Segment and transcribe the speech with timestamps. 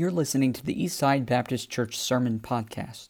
[0.00, 3.08] You're listening to the Eastside Baptist Church Sermon Podcast.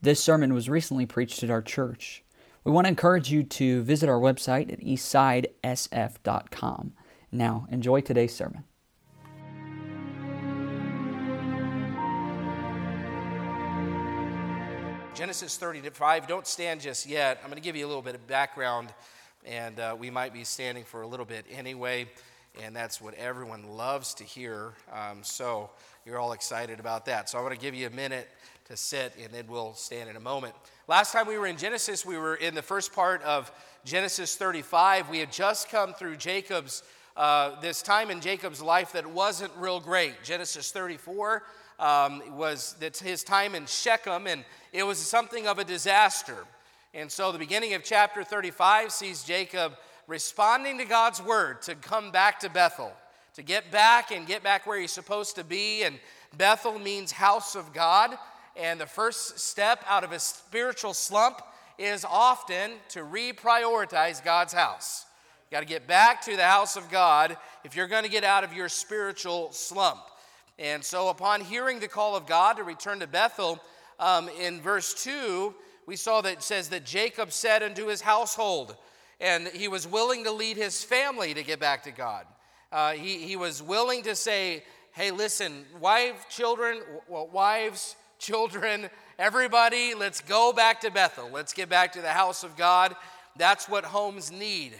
[0.00, 2.24] This sermon was recently preached at our church.
[2.64, 6.94] We want to encourage you to visit our website at eastsidesf.com.
[7.30, 8.64] Now, enjoy today's sermon.
[15.14, 17.38] Genesis 35, don't stand just yet.
[17.44, 18.88] I'm going to give you a little bit of background,
[19.44, 22.08] and uh, we might be standing for a little bit anyway
[22.60, 24.72] and that's what everyone loves to hear.
[24.92, 25.70] Um, so
[26.04, 27.28] you're all excited about that.
[27.30, 28.28] So I want to give you a minute
[28.66, 30.54] to sit, and then we'll stand in a moment.
[30.88, 33.50] Last time we were in Genesis, we were in the first part of
[33.84, 35.08] Genesis 35.
[35.08, 36.82] We had just come through Jacob's.
[37.14, 40.14] Uh, this time in Jacob's life that wasn't real great.
[40.24, 41.42] Genesis 34
[41.78, 46.46] um, was that his time in Shechem, and it was something of a disaster.
[46.94, 49.74] And so the beginning of chapter 35 sees Jacob
[50.06, 52.92] responding to God's word to come back to Bethel,
[53.34, 55.82] to get back and get back where he's supposed to be.
[55.84, 55.98] And
[56.36, 58.16] Bethel means house of God.
[58.56, 61.40] And the first step out of a spiritual slump
[61.78, 65.06] is often to reprioritize God's house.
[65.50, 68.24] You got to get back to the house of God if you're going to get
[68.24, 70.00] out of your spiritual slump.
[70.58, 73.58] And so, upon hearing the call of God to return to Bethel,
[73.98, 75.54] um, in verse 2,
[75.86, 78.76] we saw that it says that Jacob said unto his household,
[79.22, 82.26] and he was willing to lead his family to get back to God.
[82.72, 89.94] Uh, he, he was willing to say, hey, listen, wife, children, well, wives, children, everybody,
[89.94, 91.30] let's go back to Bethel.
[91.32, 92.96] Let's get back to the house of God.
[93.36, 94.72] That's what homes need.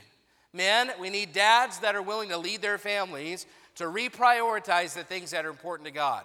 [0.53, 5.31] Men, we need dads that are willing to lead their families to reprioritize the things
[5.31, 6.25] that are important to God.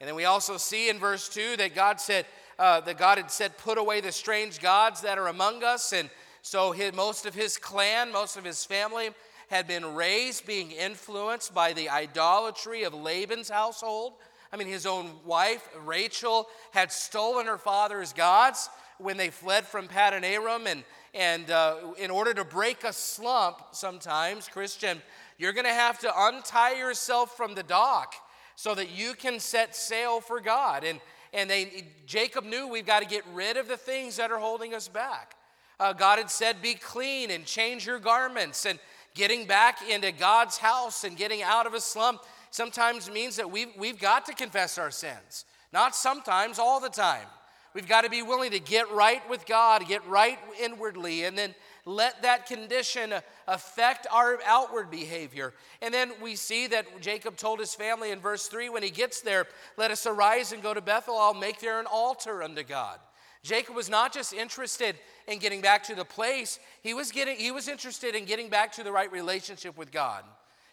[0.00, 2.26] And then we also see in verse 2 that God said,
[2.58, 5.92] uh, that God had said, put away the strange gods that are among us.
[5.92, 6.10] And
[6.44, 9.08] so his, most of his clan, most of his family
[9.48, 14.12] had been raised being influenced by the idolatry of Laban's household.
[14.52, 18.68] I mean, his own wife, Rachel, had stolen her father's gods
[18.98, 20.66] when they fled from Paddan Aram.
[20.66, 20.84] And,
[21.14, 25.00] and uh, in order to break a slump, sometimes, Christian,
[25.38, 28.14] you're going to have to untie yourself from the dock
[28.54, 30.84] so that you can set sail for God.
[30.84, 31.00] And,
[31.32, 34.74] and they, Jacob knew we've got to get rid of the things that are holding
[34.74, 35.36] us back.
[35.80, 38.66] Uh, God had said, Be clean and change your garments.
[38.66, 38.78] And
[39.14, 43.68] getting back into God's house and getting out of a slump sometimes means that we've,
[43.76, 45.44] we've got to confess our sins.
[45.72, 47.26] Not sometimes, all the time.
[47.74, 51.56] We've got to be willing to get right with God, get right inwardly, and then
[51.84, 53.12] let that condition
[53.48, 55.52] affect our outward behavior.
[55.82, 59.22] And then we see that Jacob told his family in verse 3 when he gets
[59.22, 59.46] there,
[59.76, 61.18] Let us arise and go to Bethel.
[61.18, 63.00] I'll make there an altar unto God.
[63.44, 64.96] Jacob was not just interested
[65.28, 68.72] in getting back to the place, he was, getting, he was interested in getting back
[68.72, 70.24] to the right relationship with God.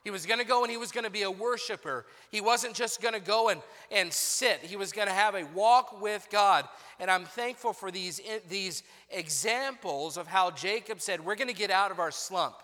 [0.06, 2.06] He was going to go and he was going to be a worshiper.
[2.31, 3.62] He wasn't just going to go and,
[3.92, 4.62] and sit.
[4.62, 6.66] He was going to have a walk with God.
[7.00, 8.81] And I'm thankful for these, these
[9.12, 12.56] examples of how Jacob said, We're going to get out of our slump.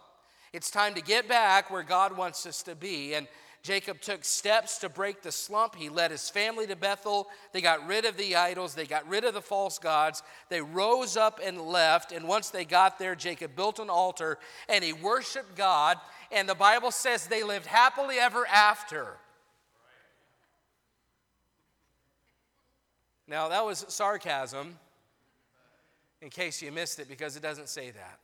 [0.51, 3.13] It's time to get back where God wants us to be.
[3.13, 3.27] And
[3.67, 5.75] Jacob took steps to break the slump.
[5.75, 7.27] He led his family to Bethel.
[7.51, 10.23] They got rid of the idols, they got rid of the false gods.
[10.47, 12.13] They rose up and left.
[12.13, 14.39] And once they got there, Jacob built an altar
[14.69, 15.97] and he worshiped God.
[16.31, 19.17] And the Bible says they lived happily ever after.
[23.27, 24.77] Now, that was sarcasm,
[26.21, 28.19] in case you missed it, because it doesn't say that.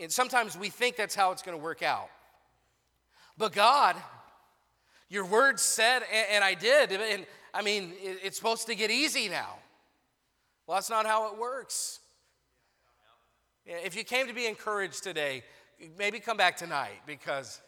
[0.00, 2.08] And sometimes we think that's how it's going to work out.
[3.38, 3.96] But God,
[5.08, 6.92] your word said, and, I did.
[6.92, 9.54] And I mean, it's supposed to get easy now.
[10.66, 12.00] Well, that's not how it works.
[13.64, 15.44] If you came to be encouraged today,
[15.96, 17.60] maybe come back tonight because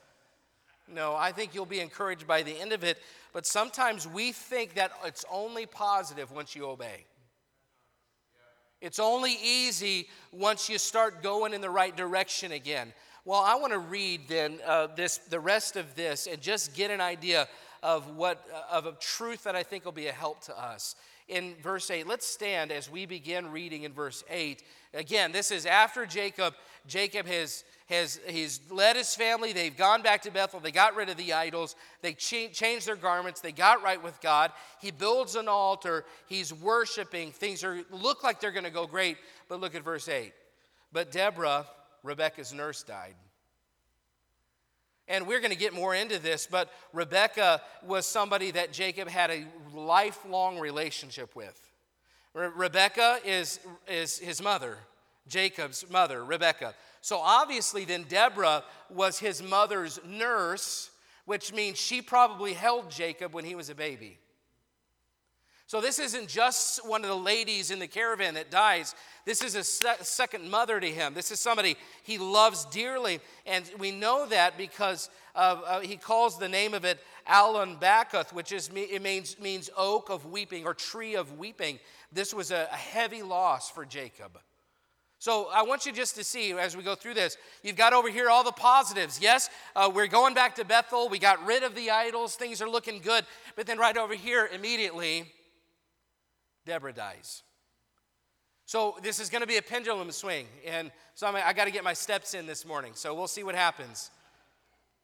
[0.92, 2.98] no, I think you'll be encouraged by the end of it.
[3.32, 7.06] But sometimes we think that it's only positive once you obey.
[8.80, 12.92] It's only easy once you start going in the right direction again.
[13.24, 16.90] Well, I want to read then uh, this, the rest of this and just get
[16.90, 17.48] an idea
[17.82, 20.96] of what uh, of a truth that I think will be a help to us.
[21.28, 24.64] In verse 8, let's stand as we begin reading in verse 8.
[24.94, 26.54] Again, this is after Jacob.
[26.88, 29.52] Jacob has, has he's led his family.
[29.52, 30.58] They've gone back to Bethel.
[30.58, 31.76] They got rid of the idols.
[32.02, 33.40] They cha- changed their garments.
[33.40, 34.50] They got right with God.
[34.80, 36.04] He builds an altar.
[36.26, 37.30] He's worshiping.
[37.30, 39.16] Things are look like they're going to go great.
[39.48, 40.32] But look at verse 8.
[40.92, 41.66] But Deborah,
[42.02, 43.14] Rebecca's nurse died.
[45.08, 49.30] And we're going to get more into this, but Rebecca was somebody that Jacob had
[49.30, 49.44] a
[49.74, 51.60] lifelong relationship with.
[52.32, 53.58] Re- Rebecca is,
[53.88, 54.78] is his mother,
[55.26, 56.74] Jacob's mother, Rebecca.
[57.00, 60.90] So obviously, then Deborah was his mother's nurse,
[61.24, 64.18] which means she probably held Jacob when he was a baby.
[65.70, 68.92] So, this isn't just one of the ladies in the caravan that dies.
[69.24, 71.14] This is a se- second mother to him.
[71.14, 73.20] This is somebody he loves dearly.
[73.46, 78.32] And we know that because of, uh, he calls the name of it Allon Bachuth,
[78.32, 81.78] which is, it means, means oak of weeping or tree of weeping.
[82.10, 84.40] This was a, a heavy loss for Jacob.
[85.20, 88.10] So I want you just to see as we go through this, you've got over
[88.10, 89.20] here all the positives.
[89.22, 91.08] Yes, uh, we're going back to Bethel.
[91.08, 92.34] We got rid of the idols.
[92.34, 93.24] Things are looking good.
[93.54, 95.32] But then right over here, immediately,
[96.70, 97.42] Deborah dies.
[98.64, 100.46] So this is going to be a pendulum swing.
[100.64, 102.92] And so I'm, I got to get my steps in this morning.
[102.94, 104.12] So we'll see what happens.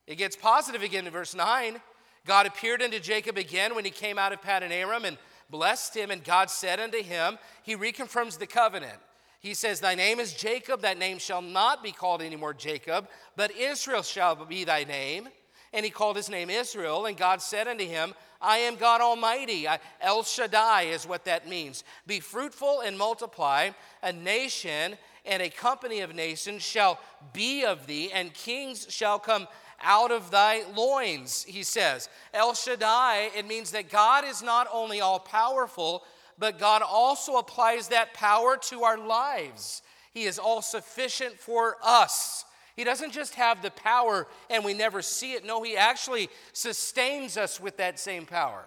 [0.07, 1.81] It gets positive again in verse 9.
[2.25, 5.19] God appeared unto Jacob again when he came out of Paddan Aram and
[5.51, 6.13] blessed him.
[6.13, 9.01] And God said unto him, He reconfirms the covenant.
[9.41, 13.51] He says, Thy name is Jacob, that name shall not be called anymore Jacob, but
[13.57, 15.29] Israel shall be thy name.
[15.73, 19.67] And he called his name Israel, and God said unto him, I am God Almighty.
[20.01, 21.85] El Shaddai is what that means.
[22.07, 23.71] Be fruitful and multiply.
[24.03, 26.99] A nation and a company of nations shall
[27.33, 29.49] be of thee, and kings shall come
[29.83, 32.09] out of thy loins, he says.
[32.33, 36.05] El Shaddai, it means that God is not only all powerful,
[36.39, 39.83] but God also applies that power to our lives.
[40.13, 42.46] He is all sufficient for us.
[42.77, 45.45] He doesn't just have the power and we never see it.
[45.45, 48.65] No, He actually sustains us with that same power.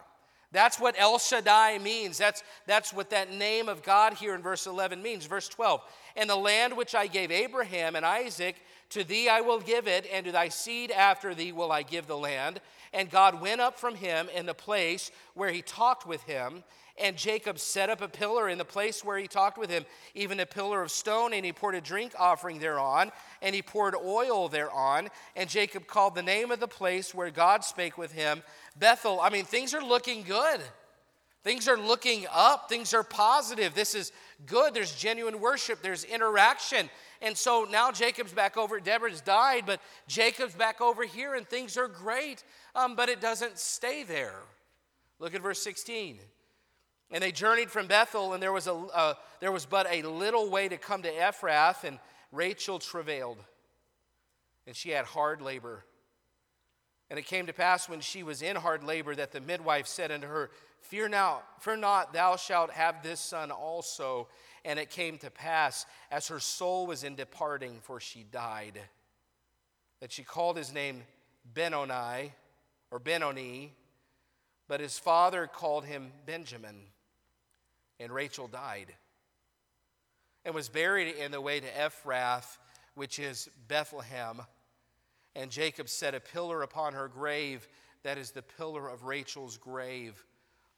[0.52, 2.18] That's what El Shaddai means.
[2.18, 5.28] That's, that's what that name of God here in verse 11 means.
[5.28, 5.82] Verse 12
[6.16, 8.56] And the land which I gave Abraham and Isaac,
[8.90, 12.08] to thee I will give it, and to thy seed after thee will I give
[12.08, 12.62] the land.
[12.94, 16.64] And God went up from him in the place where he talked with him.
[17.02, 19.86] And Jacob set up a pillar in the place where he talked with him,
[20.16, 23.12] even a pillar of stone, and he poured a drink offering thereon,
[23.42, 25.10] and he poured oil thereon.
[25.36, 28.44] And Jacob called the name of the place where God spake with him
[28.78, 29.20] Bethel.
[29.22, 30.62] I mean, things are looking good.
[31.44, 32.68] Things are looking up.
[32.68, 33.74] Things are positive.
[33.74, 34.12] This is
[34.46, 34.74] good.
[34.74, 36.90] There's genuine worship, there's interaction.
[37.22, 38.80] And so now Jacob's back over.
[38.80, 42.44] Deborah's died, but Jacob's back over here, and things are great.
[42.76, 44.36] Um, but it doesn't stay there.
[45.20, 46.20] Look at verse 16.
[47.12, 50.50] And they journeyed from Bethel, and there was, a, uh, there was but a little
[50.50, 52.00] way to come to Ephrath, and
[52.32, 53.40] Rachel travailed,
[54.68, 55.84] and she had hard labor.
[57.10, 60.12] And it came to pass when she was in hard labor that the midwife said
[60.12, 60.52] unto her,
[60.82, 64.28] Fear now, fear not, thou shalt have this son also.
[64.64, 68.80] And it came to pass, as her soul was in departing, for she died,
[70.00, 71.04] that she called his name
[71.54, 72.34] Benoni,
[72.92, 73.74] or Benoni,
[74.68, 76.76] but his father called him Benjamin
[78.00, 78.94] and Rachel died
[80.46, 82.58] and was buried in the way to Ephrath,
[82.96, 84.42] which is Bethlehem.
[85.36, 87.68] And Jacob set a pillar upon her grave,
[88.04, 90.24] that is the pillar of Rachel's grave,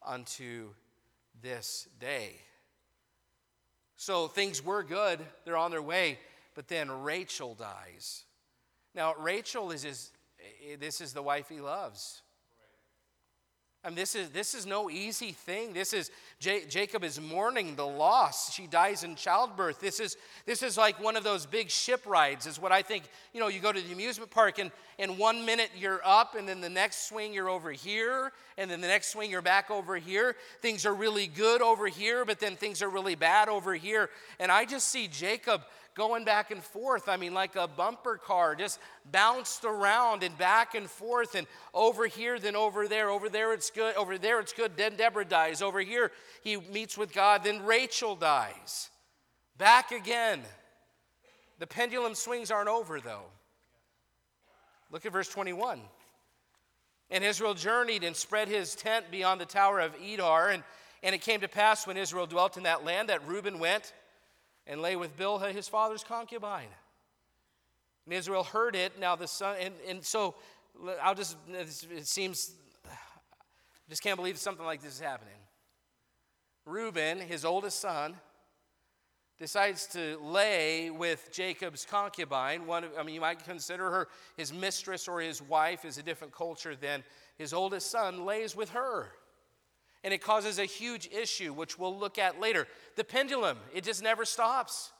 [0.04, 0.68] unto
[1.40, 2.32] this day.
[3.96, 6.18] So things were good, they're on their way,
[6.54, 8.24] but then Rachel dies.
[8.94, 10.10] Now, Rachel is his,
[10.80, 12.22] this is the wife he loves.
[13.84, 15.72] I mean, this is, this is no easy thing.
[15.72, 18.52] This is, J- Jacob is mourning the loss.
[18.52, 19.80] She dies in childbirth.
[19.80, 23.04] This is, this is like one of those big ship rides, is what I think.
[23.32, 26.48] You know, you go to the amusement park, and in one minute you're up, and
[26.48, 29.96] then the next swing you're over here, and then the next swing you're back over
[29.96, 30.36] here.
[30.60, 34.10] Things are really good over here, but then things are really bad over here.
[34.38, 35.62] And I just see Jacob
[35.94, 37.08] going back and forth.
[37.08, 38.78] I mean, like a bumper car, just
[39.10, 43.10] bounced around and back and forth and over here, then over there.
[43.10, 43.94] Over there, it's good.
[43.96, 44.76] Over there, it's good.
[44.76, 45.62] Then Deborah dies.
[45.62, 47.44] Over here, he meets with God.
[47.44, 48.90] Then Rachel dies.
[49.58, 50.40] Back again.
[51.58, 53.26] The pendulum swings aren't over, though.
[54.90, 55.80] Look at verse 21.
[57.10, 60.52] And Israel journeyed and spread his tent beyond the tower of Edar.
[60.52, 60.62] And,
[61.02, 63.92] and it came to pass when Israel dwelt in that land that Reuben went
[64.66, 66.68] and lay with Bilhah, his father's concubine.
[68.06, 68.98] And Israel heard it.
[68.98, 70.34] Now the son, and, and so
[71.02, 72.52] I'll just, it seems,
[72.86, 72.90] I
[73.90, 75.34] just can't believe something like this is happening.
[76.64, 78.14] Reuben, his oldest son,
[79.38, 82.66] decides to lay with Jacob's concubine.
[82.66, 86.32] One, I mean, you might consider her his mistress or his wife is a different
[86.32, 87.02] culture than
[87.36, 89.10] his oldest son lays with her
[90.04, 92.66] and it causes a huge issue, which we'll look at later.
[92.96, 94.92] The pendulum, it just never stops.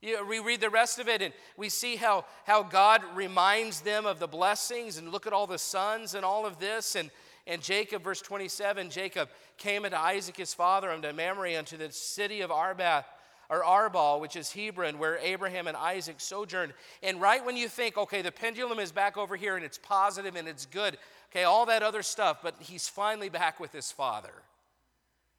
[0.00, 4.06] You we read the rest of it and we see how, how God reminds them
[4.06, 6.94] of the blessings and look at all the sons and all of this.
[6.94, 7.10] And,
[7.46, 12.42] and Jacob, verse 27, Jacob came unto Isaac his father unto Mamre unto the city
[12.42, 13.04] of Arbath
[13.50, 16.74] or Arbal, which is Hebron, where Abraham and Isaac sojourned.
[17.02, 20.36] And right when you think, okay, the pendulum is back over here and it's positive
[20.36, 20.98] and it's good,
[21.32, 24.34] okay, all that other stuff, but he's finally back with his father.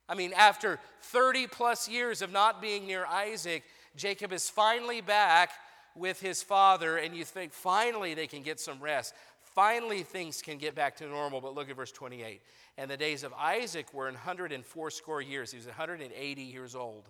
[0.10, 3.63] I mean, after 30 plus years of not being near Isaac,
[3.96, 5.51] Jacob is finally back
[5.96, 9.13] with his father, and you think finally they can get some rest.
[9.54, 11.42] Finally, things can get back to normal.
[11.42, 12.42] But look at verse 28.
[12.78, 15.51] And the days of Isaac were 104 score years.
[15.51, 17.10] He was 180 years old.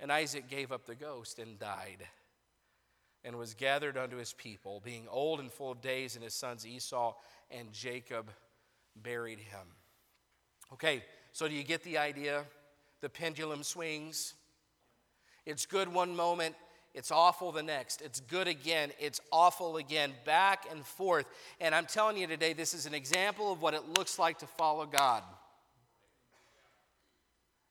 [0.00, 2.04] And Isaac gave up the ghost and died
[3.24, 6.66] and was gathered unto his people, being old and full of days, and his sons
[6.66, 7.14] Esau
[7.50, 8.30] and Jacob
[8.96, 9.66] buried him.
[10.72, 11.02] Okay,
[11.34, 12.44] so do you get the idea?
[13.00, 14.34] The pendulum swings.
[15.44, 16.54] It's good one moment,
[16.94, 18.02] it's awful the next.
[18.02, 21.26] It's good again, it's awful again, back and forth.
[21.60, 24.46] And I'm telling you today, this is an example of what it looks like to
[24.46, 25.24] follow God.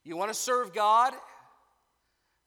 [0.03, 1.13] You want to serve God?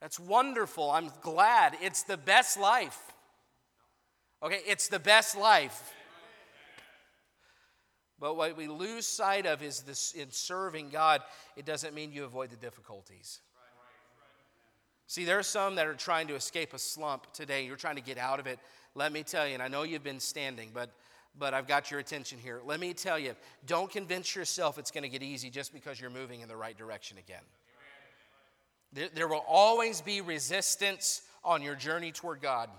[0.02, 0.90] That's wonderful.
[0.90, 1.78] I'm glad.
[1.80, 3.00] It's the best life.
[4.42, 5.94] Okay, it's the best life.
[8.18, 11.22] But what we lose sight of is this in serving God,
[11.56, 13.40] it doesn't mean you avoid the difficulties.
[15.06, 17.66] See, there are some that are trying to escape a slump today.
[17.66, 18.58] You're trying to get out of it.
[18.94, 20.90] Let me tell you, and I know you've been standing, but
[21.38, 22.60] but I've got your attention here.
[22.64, 23.34] Let me tell you,
[23.66, 26.76] don't convince yourself it's going to get easy just because you're moving in the right
[26.76, 27.42] direction again.
[28.92, 32.70] There, there will always be resistance on your journey toward God.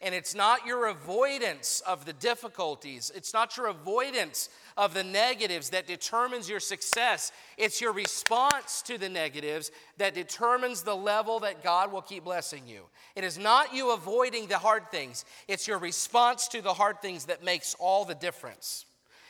[0.00, 5.70] And it's not your avoidance of the difficulties, it's not your avoidance of the negatives
[5.70, 7.32] that determines your success.
[7.56, 12.66] It's your response to the negatives that determines the level that God will keep blessing
[12.66, 12.82] you.
[13.14, 17.26] It is not you avoiding the hard things, it's your response to the hard things
[17.26, 18.86] that makes all the difference.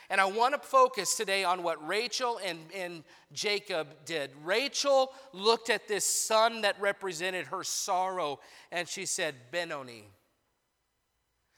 [0.09, 3.03] And I want to focus today on what Rachel and, and
[3.33, 4.29] Jacob did.
[4.43, 8.39] Rachel looked at this son that represented her sorrow
[8.71, 10.05] and she said, Benoni.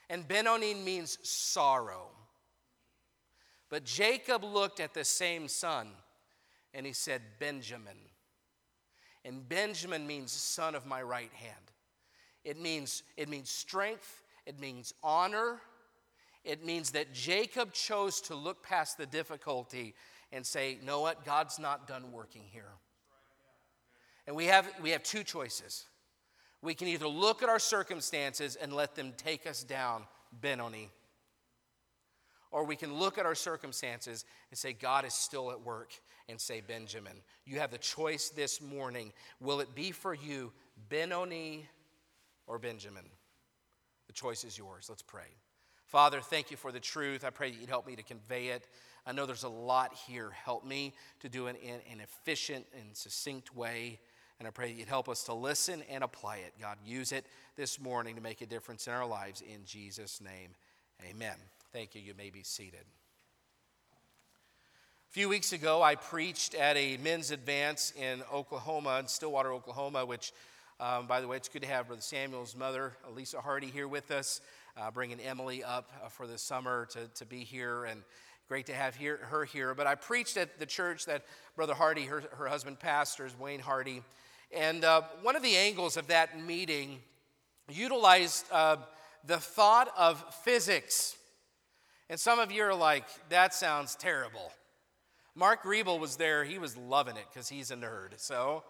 [0.10, 2.08] And Benoni means sorrow.
[3.70, 5.90] But Jacob looked at the same son
[6.74, 7.98] and he said, Benjamin.
[9.26, 11.56] And Benjamin means son of my right hand.
[12.46, 15.60] It means, it means strength, it means honor,
[16.46, 19.96] it means that Jacob chose to look past the difficulty
[20.32, 21.26] and say, know what?
[21.26, 22.72] God's not done working here.
[24.28, 25.86] And we have, we have two choices.
[26.68, 30.04] We can either look at our circumstances and let them take us down,
[30.42, 30.90] Benoni,
[32.52, 35.94] or we can look at our circumstances and say, God is still at work,
[36.28, 37.14] and say, Benjamin.
[37.46, 39.14] You have the choice this morning.
[39.40, 40.52] Will it be for you,
[40.90, 41.70] Benoni
[42.48, 43.06] or Benjamin?
[44.08, 44.88] The choice is yours.
[44.90, 45.38] Let's pray.
[45.86, 47.24] Father, thank you for the truth.
[47.24, 48.68] I pray that you'd help me to convey it.
[49.06, 50.32] I know there's a lot here.
[50.32, 54.02] Help me to do it in an efficient and succinct way.
[54.39, 56.53] And I pray that you'd help us to listen and apply it.
[56.62, 57.25] God, use it
[57.56, 59.41] this morning to make a difference in our lives.
[59.41, 60.50] In Jesus' name,
[61.10, 61.36] amen.
[61.74, 62.01] Thank you.
[62.01, 62.86] You may be seated.
[65.10, 70.06] A few weeks ago, I preached at a men's advance in Oklahoma, in Stillwater, Oklahoma,
[70.06, 70.34] which,
[70.79, 74.12] um, by the way, it's good to have Brother Samuel's mother, Elisa Hardy, here with
[74.12, 74.41] us
[74.79, 78.03] uh, bringing Emily up uh, for the summer to, to be here, and
[78.48, 79.74] great to have here, her here.
[79.74, 81.25] But I preached at the church that
[81.56, 84.03] Brother Hardy, her, her husband, pastors, Wayne Hardy.
[84.51, 87.00] And uh, one of the angles of that meeting
[87.70, 88.77] utilized uh,
[89.25, 91.16] the thought of physics.
[92.10, 94.51] And some of you are like, that sounds terrible.
[95.36, 96.44] Mark Griebel was there.
[96.44, 98.18] He was loving it because he's a nerd.
[98.18, 98.63] So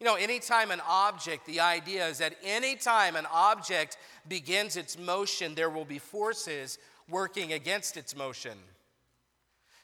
[0.00, 5.54] you know, anytime an object, the idea is that anytime an object begins its motion,
[5.54, 6.78] there will be forces
[7.10, 8.56] working against its motion.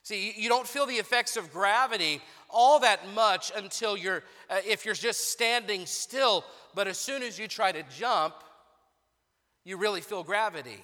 [0.07, 4.85] See, you don't feel the effects of gravity all that much until you're, uh, if
[4.85, 8.33] you're just standing still, but as soon as you try to jump,
[9.65, 10.81] you really feel gravity.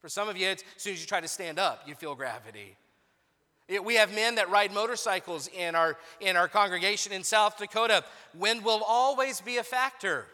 [0.00, 2.76] For some of you, as soon as you try to stand up, you feel gravity.
[3.82, 8.04] We have men that ride motorcycles in our, in our congregation in South Dakota.
[8.34, 10.26] Wind will always be a factor.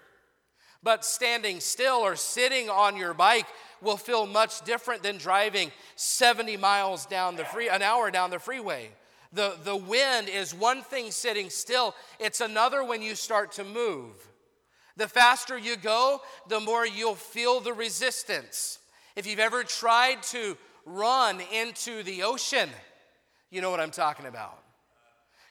[0.82, 3.46] But standing still or sitting on your bike
[3.82, 8.38] will feel much different than driving 70 miles down the free, an hour down the
[8.38, 8.90] freeway.
[9.32, 14.14] The, the wind is one thing sitting still, it's another when you start to move.
[14.96, 18.78] The faster you go, the more you'll feel the resistance.
[19.16, 22.68] If you've ever tried to run into the ocean,
[23.50, 24.62] you know what I'm talking about.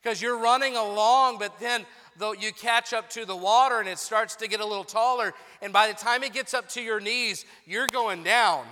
[0.01, 1.85] Because you're running along, but then
[2.19, 5.33] though you catch up to the water and it starts to get a little taller,
[5.61, 8.65] and by the time it gets up to your knees, you're going down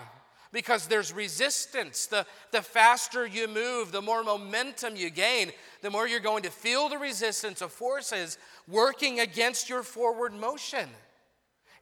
[0.52, 2.08] because there's resistance.
[2.08, 5.52] The, the faster you move, the more momentum you gain,
[5.82, 8.38] the more you're going to feel the resistance of forces
[8.68, 10.90] working against your forward motion.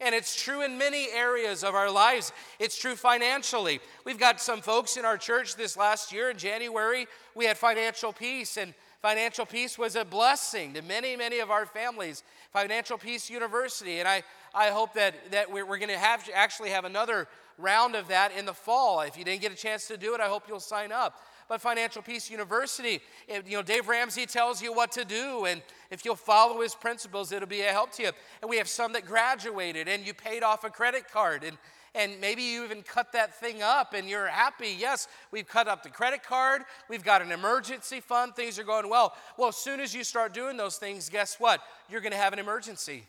[0.02, 2.34] And it's true in many areas of our lives.
[2.60, 3.80] It's true financially.
[4.06, 8.14] We've got some folks in our church this last year in January, we had financial
[8.14, 12.24] peace, and financial peace was a blessing to many, many of our families.
[12.52, 14.00] Financial Peace University.
[14.00, 14.24] And I,
[14.54, 18.32] I hope that, that we're, we're going to have actually have another round of that
[18.38, 19.02] in the fall.
[19.02, 21.62] If you didn't get a chance to do it, I hope you'll sign up but
[21.62, 25.62] Financial Peace University, you know, Dave Ramsey tells you what to do, and
[25.92, 28.12] if you'll follow his principles, it'll be a help to you.
[28.42, 31.58] And we have some that graduated, and you paid off a credit card, and
[31.96, 34.76] and maybe you even cut that thing up and you're happy.
[34.78, 38.90] Yes, we've cut up the credit card, we've got an emergency fund, things are going
[38.90, 39.16] well.
[39.38, 41.62] Well, as soon as you start doing those things, guess what?
[41.90, 43.04] You're going to have an emergency.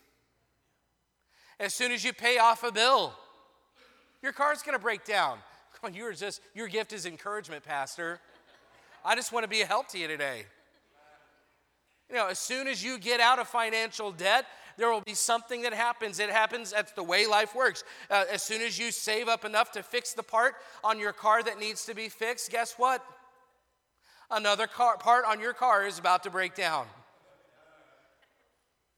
[1.58, 3.12] As soon as you pay off a bill,
[4.22, 5.38] your car's going to break down.
[5.82, 8.20] On, you're just, your gift is encouragement, Pastor.
[9.04, 10.44] I just want to be a help to you today.
[12.08, 15.62] You know, as soon as you get out of financial debt, there will be something
[15.62, 16.18] that happens.
[16.18, 17.84] It happens, that's the way life works.
[18.10, 20.54] Uh, as soon as you save up enough to fix the part
[20.84, 23.04] on your car that needs to be fixed, guess what?
[24.30, 26.86] Another car, part on your car is about to break down.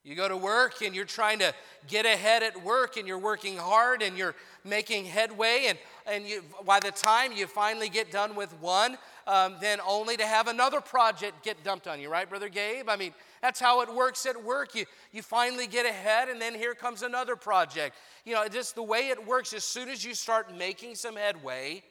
[0.05, 1.53] You go to work and you're trying to
[1.87, 5.67] get ahead at work and you're working hard and you're making headway.
[5.69, 8.97] And, and you, by the time you finally get done with one,
[9.29, 12.89] um, then only to have another project get dumped on you, right, Brother Gabe?
[12.89, 14.75] I mean, that's how it works at work.
[14.75, 17.95] You, you finally get ahead and then here comes another project.
[18.25, 21.83] You know, just the way it works, as soon as you start making some headway,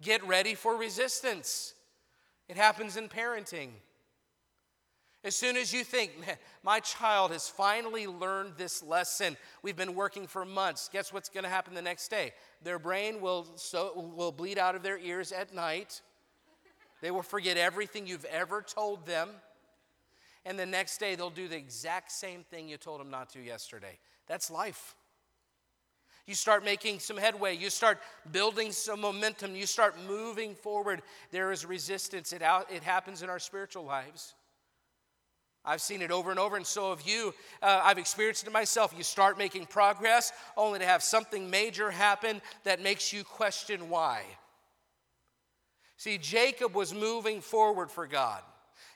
[0.00, 1.74] get ready for resistance.
[2.48, 3.68] It happens in parenting.
[5.24, 6.12] As soon as you think,
[6.62, 11.44] my child has finally learned this lesson, we've been working for months, guess what's going
[11.44, 12.32] to happen the next day?
[12.62, 16.00] Their brain will, so, will bleed out of their ears at night.
[17.00, 19.30] They will forget everything you've ever told them.
[20.44, 23.40] And the next day, they'll do the exact same thing you told them not to
[23.40, 23.98] yesterday.
[24.26, 24.94] That's life.
[26.26, 27.56] You start making some headway.
[27.56, 27.98] You start
[28.32, 29.56] building some momentum.
[29.56, 31.02] You start moving forward.
[31.30, 32.32] There is resistance.
[32.32, 34.34] It, out, it happens in our spiritual lives.
[35.64, 37.34] I've seen it over and over, and so have you.
[37.62, 38.94] Uh, I've experienced it myself.
[38.96, 44.22] You start making progress only to have something major happen that makes you question why.
[45.98, 48.40] See, Jacob was moving forward for God.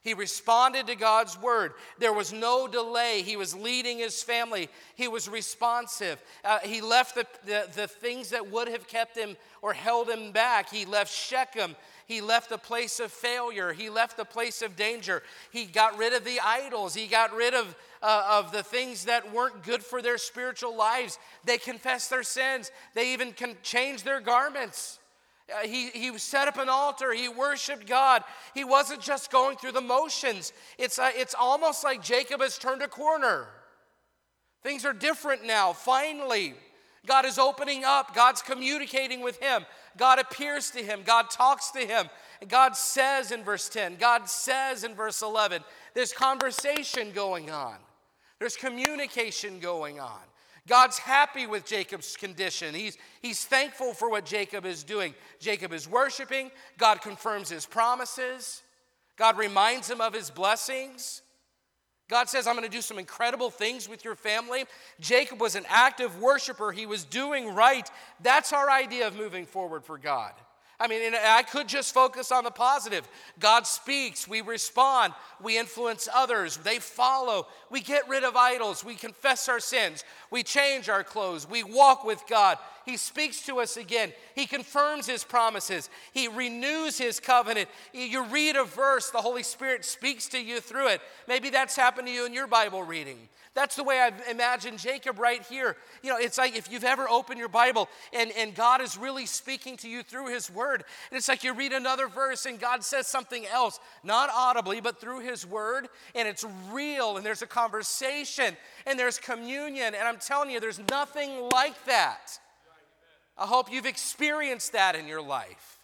[0.02, 1.74] He responded to God's word.
[1.98, 3.22] There was no delay.
[3.22, 4.68] He was leading his family.
[4.96, 6.20] He was responsive.
[6.44, 10.32] Uh, he left the, the, the things that would have kept him or held him
[10.32, 10.70] back.
[10.70, 11.76] He left Shechem.
[12.06, 13.72] He left the place of failure.
[13.72, 15.22] He left the place of danger.
[15.52, 16.94] He got rid of the idols.
[16.94, 21.18] He got rid of, uh, of the things that weren't good for their spiritual lives.
[21.44, 22.72] They confessed their sins.
[22.94, 24.98] They even can change their garments.
[25.54, 27.12] Uh, he, he set up an altar.
[27.12, 28.24] He worshiped God.
[28.54, 30.52] He wasn't just going through the motions.
[30.78, 33.48] It's, uh, it's almost like Jacob has turned a corner.
[34.62, 36.54] Things are different now, finally.
[37.06, 38.14] God is opening up.
[38.14, 39.66] God's communicating with him.
[39.96, 41.00] God appears to him.
[41.04, 42.08] God talks to him.
[42.48, 45.62] God says in verse 10, God says in verse 11,
[45.94, 47.76] there's conversation going on,
[48.38, 50.20] there's communication going on.
[50.68, 52.74] God's happy with Jacob's condition.
[52.74, 55.14] He's, he's thankful for what Jacob is doing.
[55.40, 56.50] Jacob is worshiping.
[56.78, 58.62] God confirms his promises.
[59.16, 61.22] God reminds him of his blessings.
[62.08, 64.64] God says, I'm going to do some incredible things with your family.
[65.00, 67.88] Jacob was an active worshiper, he was doing right.
[68.20, 70.32] That's our idea of moving forward for God.
[70.82, 73.08] I mean, I could just focus on the positive.
[73.38, 78.96] God speaks, we respond, we influence others, they follow, we get rid of idols, we
[78.96, 82.58] confess our sins, we change our clothes, we walk with God.
[82.84, 87.68] He speaks to us again, He confirms His promises, He renews His covenant.
[87.92, 91.00] You read a verse, the Holy Spirit speaks to you through it.
[91.28, 93.28] Maybe that's happened to you in your Bible reading.
[93.54, 95.76] That's the way I've imagined Jacob right here.
[96.02, 99.26] You know, it's like if you've ever opened your Bible and, and God is really
[99.26, 102.82] speaking to you through His Word, and it's like you read another verse and God
[102.82, 107.46] says something else, not audibly, but through His Word, and it's real, and there's a
[107.46, 112.38] conversation, and there's communion, and I'm telling you, there's nothing like that.
[113.36, 115.78] I hope you've experienced that in your life.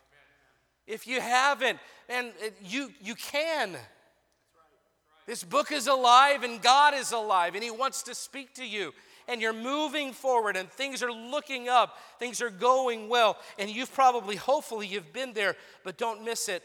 [0.87, 1.79] If you haven't,
[2.09, 3.77] and you, you can.
[5.29, 8.95] This book is alive and God is alive and He wants to speak to you.
[9.29, 13.37] And you're moving forward and things are looking up, things are going well.
[13.59, 16.63] And you've probably, hopefully, you've been there, but don't miss it.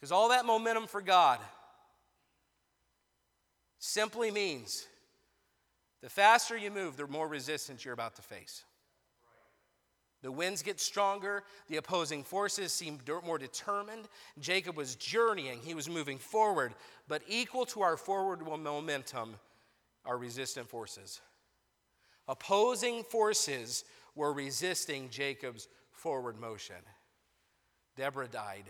[0.00, 1.38] Because all that momentum for God
[3.78, 4.86] simply means
[6.00, 8.64] the faster you move, the more resistance you're about to face.
[10.22, 14.08] The winds get stronger, the opposing forces seem more determined.
[14.40, 16.74] Jacob was journeying, he was moving forward,
[17.06, 19.36] but equal to our forward momentum
[20.04, 21.20] are resistant forces.
[22.26, 26.76] Opposing forces were resisting Jacob's forward motion.
[27.96, 28.64] Deborah died.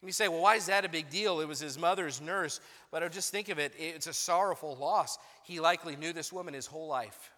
[0.00, 1.40] And you say, well, why is that a big deal?
[1.40, 2.60] It was his mother's nurse.
[2.90, 5.16] But I just think of it, it's a sorrowful loss.
[5.44, 7.30] He likely knew this woman his whole life.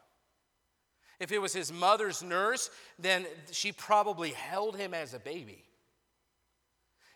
[1.18, 5.62] If it was his mother's nurse, then she probably held him as a baby.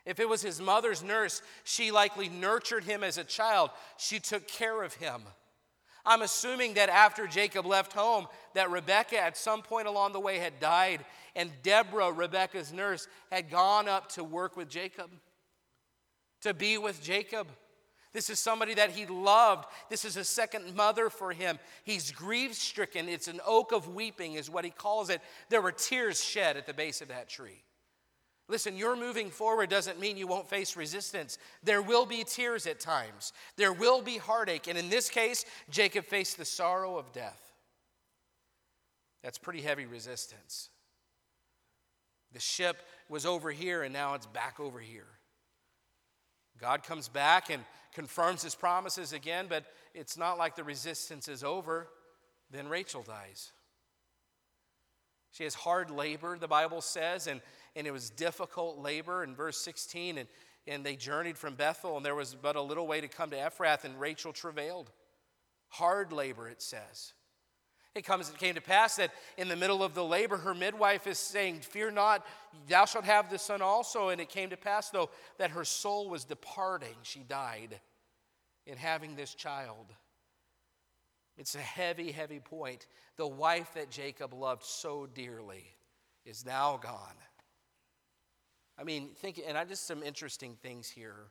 [0.06, 3.70] If it was his mother's nurse, she likely nurtured him as a child.
[3.98, 5.22] She took care of him.
[6.04, 10.38] I'm assuming that after Jacob left home, that Rebecca at some point along the way
[10.38, 11.04] had died,
[11.36, 15.10] and Deborah, Rebecca's nurse, had gone up to work with Jacob,
[16.40, 17.48] to be with Jacob.
[18.12, 19.66] This is somebody that he loved.
[19.88, 21.58] This is a second mother for him.
[21.84, 23.08] He's grief stricken.
[23.08, 25.20] It's an oak of weeping, is what he calls it.
[25.48, 27.62] There were tears shed at the base of that tree.
[28.48, 31.38] Listen, your moving forward doesn't mean you won't face resistance.
[31.62, 34.66] There will be tears at times, there will be heartache.
[34.66, 37.40] And in this case, Jacob faced the sorrow of death.
[39.22, 40.70] That's pretty heavy resistance.
[42.32, 45.06] The ship was over here, and now it's back over here.
[46.60, 51.44] God comes back and confirms his promises again, but it's not like the resistance is
[51.44, 51.88] over.
[52.50, 53.52] Then Rachel dies.
[55.32, 57.40] She has hard labor, the Bible says, and
[57.76, 60.18] and it was difficult labor in verse 16.
[60.18, 60.28] And,
[60.66, 63.36] and they journeyed from Bethel, and there was but a little way to come to
[63.36, 64.90] Ephrath, and Rachel travailed.
[65.68, 67.14] Hard labor, it says.
[67.94, 71.08] It comes, it came to pass that in the middle of the labor, her midwife
[71.08, 72.24] is saying, Fear not,
[72.68, 74.10] thou shalt have the son also.
[74.10, 76.94] And it came to pass, though, that her soul was departing.
[77.02, 77.80] She died
[78.66, 79.86] in having this child.
[81.36, 82.86] It's a heavy, heavy point.
[83.16, 85.64] The wife that Jacob loved so dearly
[86.24, 87.16] is now gone.
[88.78, 91.26] I mean, think, and I just some interesting things here.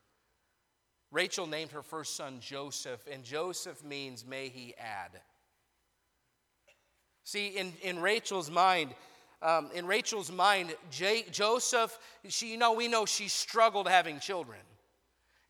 [1.11, 5.21] Rachel named her first son Joseph, and Joseph means may he add.
[7.29, 8.95] See, in, in Rachel's mind,
[9.43, 11.95] um, in Rachel's mind, J- Joseph,
[12.27, 14.57] she, you know, we know she struggled having children.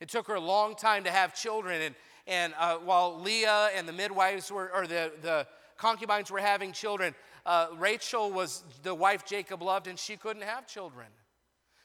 [0.02, 1.96] It took her a long time to have children, and,
[2.28, 7.15] and uh, while Leah and the midwives were, or the, the concubines were having children,
[7.46, 11.08] uh, Rachel was the wife Jacob loved, and she couldn't have children.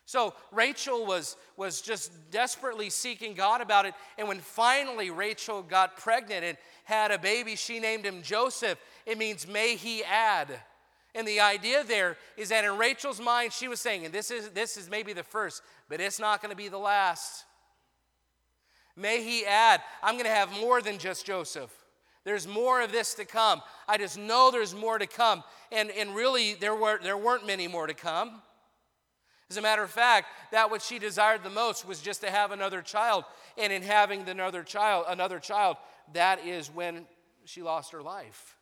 [0.07, 3.95] So Rachel was, was just desperately seeking God about it.
[4.19, 8.79] And when finally Rachel got pregnant and had a baby, she named him Joseph.
[9.07, 10.49] It means, may he add.
[11.15, 14.51] And the idea there is that in Rachel's mind, she was saying, and this is,
[14.51, 17.45] this is maybe the first, but it's not going to be the last.
[18.97, 21.73] May he add, I'm going to have more than just Joseph.
[22.25, 23.63] There's more of this to come.
[23.87, 25.45] I just know there's more to come.
[25.71, 28.43] And, and really, there, were, there weren't many more to come.
[29.51, 32.51] As a matter of fact, that what she desired the most was just to have
[32.51, 33.25] another child.
[33.59, 35.77] And in having another child, another child,
[36.15, 37.07] that is when
[37.45, 38.57] she lost her life.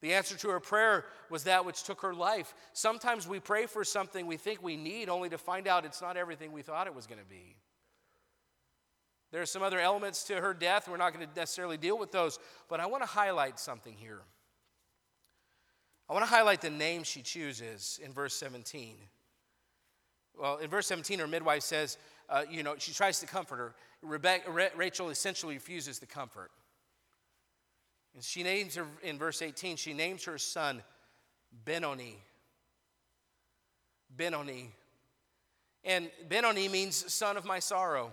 [0.00, 2.54] The answer to her prayer was that which took her life.
[2.72, 6.16] Sometimes we pray for something we think we need only to find out it's not
[6.16, 7.56] everything we thought it was going to be.
[9.32, 10.88] There are some other elements to her death.
[10.88, 14.20] We're not going to necessarily deal with those, but I want to highlight something here.
[16.08, 18.96] I want to highlight the name she chooses in verse 17.
[20.38, 21.98] Well, in verse 17, her midwife says,
[22.28, 23.74] uh, you know, she tries to comfort her.
[24.02, 26.50] Rebecca, Rachel essentially refuses the comfort.
[28.14, 30.82] And she names her, in verse 18, she names her son
[31.64, 32.18] Benoni.
[34.14, 34.70] Benoni.
[35.84, 38.12] And Benoni means son of my sorrow.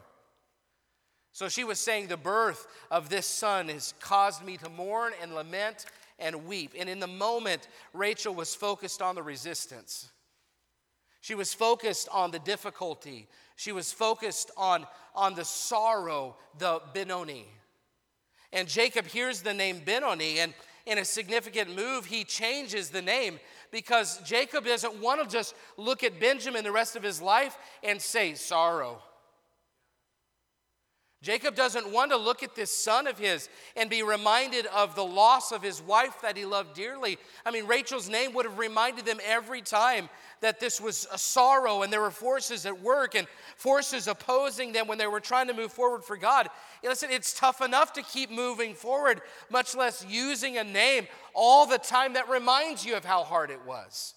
[1.31, 5.35] So she was saying, The birth of this son has caused me to mourn and
[5.35, 5.85] lament
[6.17, 6.73] and weep.
[6.77, 10.09] And in the moment, Rachel was focused on the resistance.
[11.25, 13.27] She was focused on the difficulty.
[13.55, 14.85] She was focused on,
[15.15, 17.47] on the sorrow, the Benoni.
[18.53, 20.53] And Jacob hears the name Benoni, and
[20.85, 23.39] in a significant move, he changes the name
[23.71, 27.99] because Jacob doesn't want to just look at Benjamin the rest of his life and
[27.99, 29.01] say, sorrow.
[31.25, 35.03] Jacob doesn't want to look at this son of his and be reminded of the
[35.03, 37.17] loss of his wife that he loved dearly.
[37.43, 40.07] I mean, Rachel's name would have reminded them every time
[40.41, 43.25] that this was a sorrow and there were forces at work and
[43.57, 46.47] forces opposing them when they were trying to move forward for God.
[46.83, 51.79] Listen, it's tough enough to keep moving forward, much less using a name all the
[51.79, 54.13] time that reminds you of how hard it was.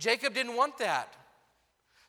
[0.00, 1.14] Jacob didn't want that.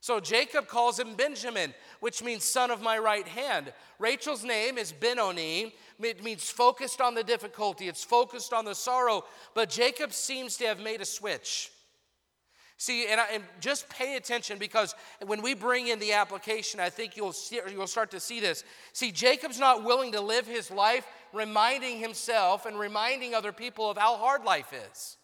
[0.01, 3.73] So Jacob calls him Benjamin, which means son of my right hand.
[3.99, 5.75] Rachel's name is Benoni.
[5.99, 9.25] It means focused on the difficulty, it's focused on the sorrow.
[9.53, 11.71] But Jacob seems to have made a switch.
[12.77, 16.89] See, and, I, and, just pay attention because when we bring in the application, I
[16.89, 18.63] think you'll, see, you'll start to see this.
[18.93, 23.97] See, Jacob's not willing to live his life reminding himself and reminding other people of
[23.97, 25.17] how hard life is.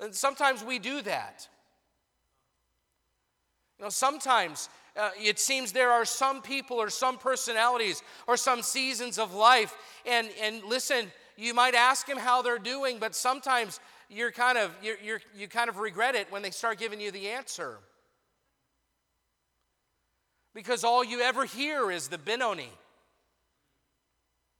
[0.00, 1.46] And sometimes we do that.
[3.82, 9.18] Know, sometimes uh, it seems there are some people or some personalities or some seasons
[9.18, 9.74] of life,
[10.06, 14.70] and, and listen, you might ask them how they're doing, but sometimes you're kind of,
[14.84, 17.78] you're, you're, you kind of regret it when they start giving you the answer.
[20.54, 22.70] Because all you ever hear is the Benoni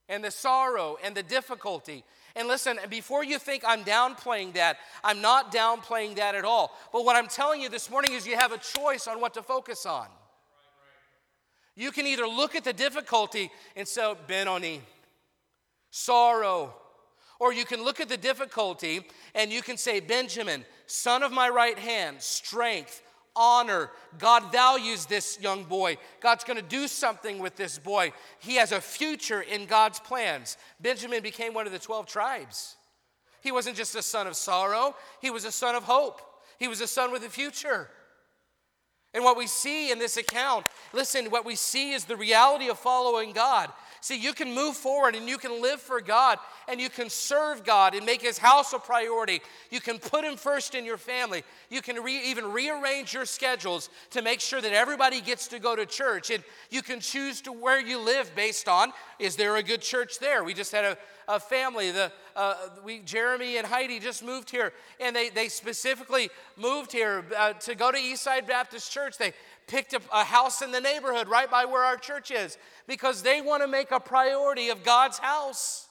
[0.08, 2.02] and the sorrow and the difficulty.
[2.34, 6.76] And listen, before you think I'm downplaying that, I'm not downplaying that at all.
[6.92, 9.42] But what I'm telling you this morning is you have a choice on what to
[9.42, 10.06] focus on.
[11.74, 14.82] You can either look at the difficulty and say, Benoni,
[15.90, 16.74] sorrow,
[17.38, 21.48] or you can look at the difficulty and you can say, Benjamin, son of my
[21.48, 23.02] right hand, strength,
[23.34, 23.90] honor.
[24.18, 25.96] God values this young boy.
[26.20, 28.12] God's going to do something with this boy.
[28.38, 30.56] He has a future in God's plans.
[30.80, 32.76] Benjamin became one of the 12 tribes.
[33.40, 36.20] He wasn't just a son of sorrow, he was a son of hope.
[36.58, 37.88] He was a son with a future.
[39.14, 42.78] And what we see in this account, listen, what we see is the reality of
[42.78, 43.70] following God.
[44.02, 47.62] See, you can move forward and you can live for God and you can serve
[47.62, 49.40] God and make His house a priority.
[49.70, 51.44] You can put Him first in your family.
[51.70, 55.76] You can re- even rearrange your schedules to make sure that everybody gets to go
[55.76, 56.30] to church.
[56.30, 60.18] And you can choose to where you live based on is there a good church
[60.18, 60.42] there?
[60.42, 64.72] We just had a, a family, the, uh, we, Jeremy and Heidi just moved here,
[64.98, 69.16] and they, they specifically moved here uh, to go to Eastside Baptist Church.
[69.16, 69.32] They
[69.72, 73.40] picked a, a house in the neighborhood right by where our church is because they
[73.40, 75.88] want to make a priority of God's house.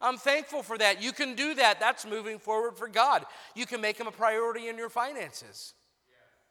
[0.00, 1.00] I'm thankful for that.
[1.00, 1.78] You can do that.
[1.78, 3.24] That's moving forward for God.
[3.54, 5.74] You can make Him a priority in your finances.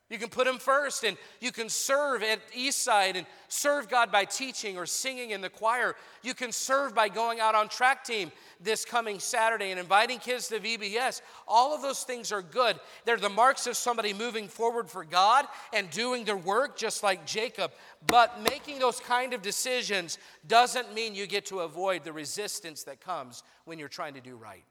[0.07, 4.25] You can put Him first and you can serve at Eastside and serve God by
[4.25, 5.95] teaching or singing in the choir.
[6.21, 10.47] You can serve by going out on track team this coming Saturday and inviting kids
[10.49, 11.21] to VBS.
[11.47, 12.79] All of those things are good.
[13.05, 17.25] They're the marks of somebody moving forward for God and doing their work just like
[17.25, 17.71] Jacob.
[18.05, 23.01] But making those kind of decisions doesn't mean you get to avoid the resistance that
[23.01, 24.65] comes when you're trying to do right.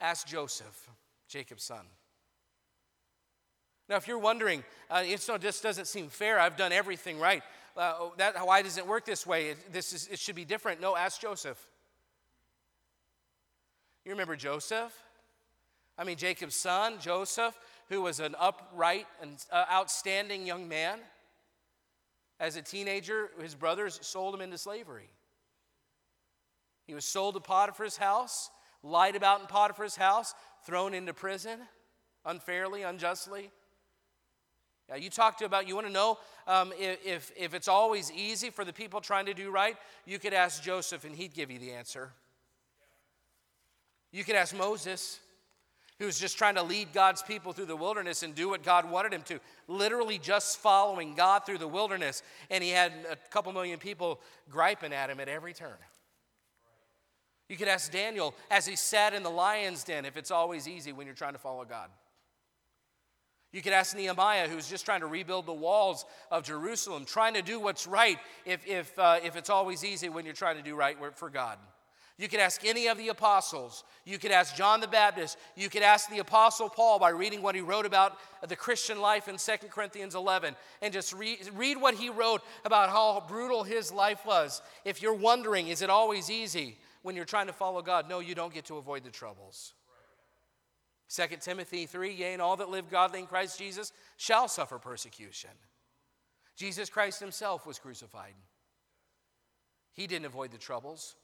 [0.00, 0.88] Ask Joseph,
[1.28, 1.84] Jacob's son.
[3.88, 6.40] Now, if you're wondering, uh, it's no, this doesn't seem fair.
[6.40, 7.42] I've done everything right.
[7.76, 9.48] Uh, oh, that, why does it work this way?
[9.48, 10.80] It, this is, it should be different.
[10.80, 11.58] No, ask Joseph.
[14.04, 14.92] You remember Joseph?
[15.98, 20.98] I mean, Jacob's son, Joseph, who was an upright and uh, outstanding young man.
[22.40, 25.08] As a teenager, his brothers sold him into slavery.
[26.86, 28.50] He was sold to Potiphar's house,
[28.82, 31.60] lied about in Potiphar's house, thrown into prison
[32.24, 33.50] unfairly, unjustly.
[34.88, 38.50] Yeah, you talked to about, you want to know um, if, if it's always easy
[38.50, 41.58] for the people trying to do right, you could ask Joseph and he'd give you
[41.58, 42.10] the answer.
[44.12, 45.20] You could ask Moses,
[45.98, 48.90] who was just trying to lead God's people through the wilderness and do what God
[48.90, 52.22] wanted him to, literally just following God through the wilderness.
[52.50, 54.20] And he had a couple million people
[54.50, 55.76] griping at him at every turn.
[57.48, 60.92] You could ask Daniel as he sat in the lion's den if it's always easy
[60.92, 61.88] when you're trying to follow God.
[63.54, 67.42] You could ask Nehemiah, who's just trying to rebuild the walls of Jerusalem, trying to
[67.42, 70.74] do what's right if, if, uh, if it's always easy when you're trying to do
[70.74, 71.56] right for God.
[72.18, 73.84] You could ask any of the apostles.
[74.04, 75.38] You could ask John the Baptist.
[75.54, 79.28] You could ask the apostle Paul by reading what he wrote about the Christian life
[79.28, 83.92] in 2 Corinthians 11 and just read, read what he wrote about how brutal his
[83.92, 84.62] life was.
[84.84, 88.08] If you're wondering, is it always easy when you're trying to follow God?
[88.08, 89.74] No, you don't get to avoid the troubles.
[91.14, 95.50] 2 Timothy 3 Yea, and all that live godly in Christ Jesus shall suffer persecution.
[96.56, 98.34] Jesus Christ himself was crucified.
[99.92, 101.14] He didn't avoid the troubles,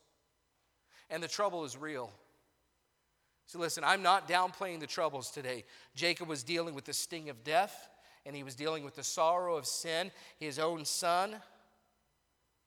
[1.09, 2.13] and the trouble is real.
[3.47, 5.65] So, listen, I'm not downplaying the troubles today.
[5.97, 7.89] Jacob was dealing with the sting of death,
[8.25, 10.13] and he was dealing with the sorrow of sin.
[10.39, 11.35] His own son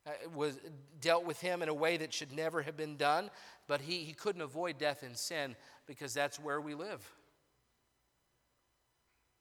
[0.05, 0.59] uh, was
[0.99, 3.29] dealt with him in a way that should never have been done,
[3.67, 5.55] but he, he couldn't avoid death and sin
[5.87, 7.01] because that's where we live.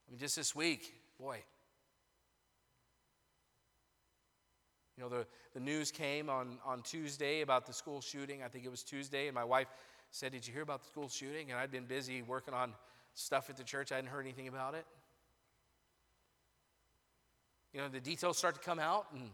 [0.07, 1.43] I mean, just this week, boy.
[4.97, 8.43] You know, the, the news came on, on Tuesday about the school shooting.
[8.43, 9.67] I think it was Tuesday, and my wife
[10.11, 11.49] said, Did you hear about the school shooting?
[11.49, 12.73] And I'd been busy working on
[13.15, 13.91] stuff at the church.
[13.91, 14.85] I hadn't heard anything about it.
[17.73, 19.31] You know, the details start to come out, and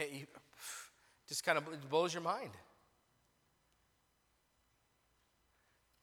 [0.00, 0.28] it
[1.28, 2.50] just kind of blows your mind.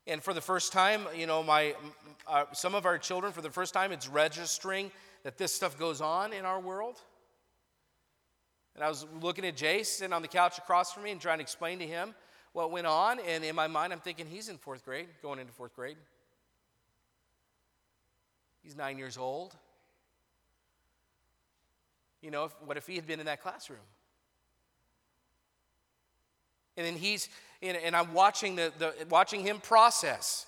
[0.07, 1.75] And for the first time, you know, my,
[2.27, 4.91] uh, some of our children, for the first time, it's registering
[5.23, 7.01] that this stuff goes on in our world.
[8.75, 11.39] And I was looking at Jace sitting on the couch across from me and trying
[11.39, 12.13] to explain to him
[12.53, 13.19] what went on.
[13.27, 15.97] And in my mind, I'm thinking he's in fourth grade, going into fourth grade.
[18.63, 19.55] He's nine years old.
[22.21, 23.79] You know, if, what if he had been in that classroom?
[26.77, 27.29] And then he's,
[27.67, 30.45] and I'm watching, the, the, watching him process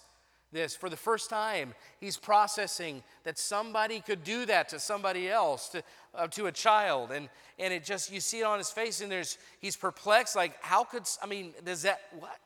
[0.51, 1.73] this for the first time.
[1.99, 5.84] He's processing that somebody could do that to somebody else, to,
[6.15, 7.12] uh, to a child.
[7.12, 10.36] And, and it just, you see it on his face, and there's, he's perplexed.
[10.36, 12.38] Like, how could, I mean, does that, what?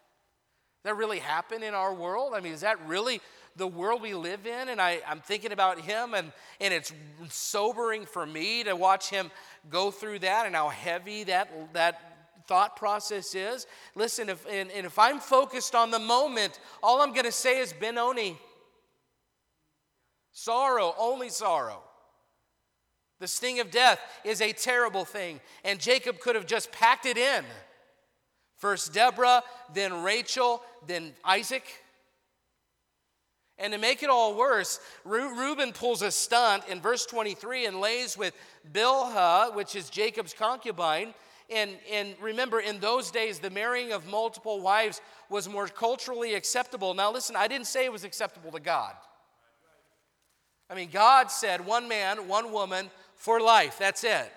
[0.84, 2.34] That really happen in our world?
[2.36, 3.22] I mean, is that really
[3.56, 4.70] the world we live in?
[4.70, 6.92] And I, I'm thinking about him, and, and it's
[7.30, 9.30] sobering for me to watch him
[9.70, 12.11] go through that and how heavy that, that
[12.48, 13.68] thought process is.
[13.96, 17.60] Listen, if, and, and if I'm focused on the moment, all I'm going to say
[17.60, 18.38] is Benoni.
[20.32, 21.84] Sorrow, only sorrow.
[23.20, 27.18] The sting of death is a terrible thing, and Jacob could have just packed it
[27.18, 27.46] in.
[28.58, 31.64] First Deborah, then Rachel, then Isaac.
[33.58, 38.18] And to make it all worse, Reuben pulls a stunt in verse 23 and lays
[38.18, 38.34] with
[38.72, 41.14] Bilhah, which is Jacob's concubine,
[41.52, 46.94] and, and remember, in those days, the marrying of multiple wives was more culturally acceptable.
[46.94, 48.94] Now, listen, I didn't say it was acceptable to God.
[50.70, 53.78] I mean, God said one man, one woman for life.
[53.78, 54.32] That's it.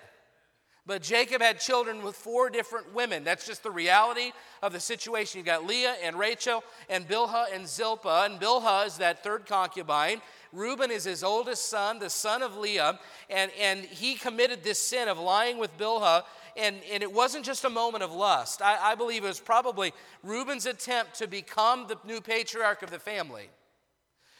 [0.87, 3.23] But Jacob had children with four different women.
[3.23, 5.39] That's just the reality of the situation.
[5.39, 8.27] You've got Leah and Rachel and Bilhah and Zilpah.
[8.29, 10.21] And Bilhah is that third concubine.
[10.53, 12.99] Reuben is his oldest son, the son of Leah.
[13.31, 16.23] And, and he committed this sin of lying with Bilhah
[16.57, 18.61] and, and it wasn't just a moment of lust.
[18.61, 19.93] I, I believe it was probably
[20.23, 23.49] Reuben's attempt to become the new patriarch of the family.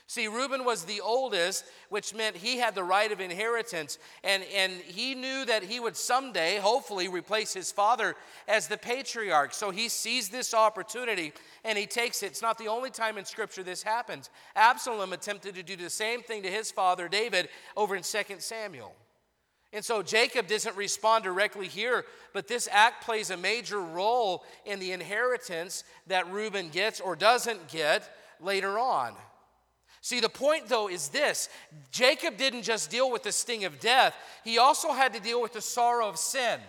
[0.07, 4.73] See, Reuben was the oldest, which meant he had the right of inheritance, and, and
[4.73, 8.15] he knew that he would someday, hopefully, replace his father
[8.47, 9.51] as the patriarch.
[9.55, 12.27] So he sees this opportunity and he takes it.
[12.27, 14.29] It's not the only time in Scripture this happens.
[14.55, 18.93] Absalom attempted to do the same thing to his father David over in 2 Samuel.
[19.73, 24.79] And so Jacob doesn't respond directly here, but this act plays a major role in
[24.79, 29.15] the inheritance that Reuben gets or doesn't get later on.
[30.05, 31.49] See, the point though is this
[31.89, 34.13] Jacob didn't just deal with the sting of death,
[34.43, 36.59] he also had to deal with the sorrow of sin.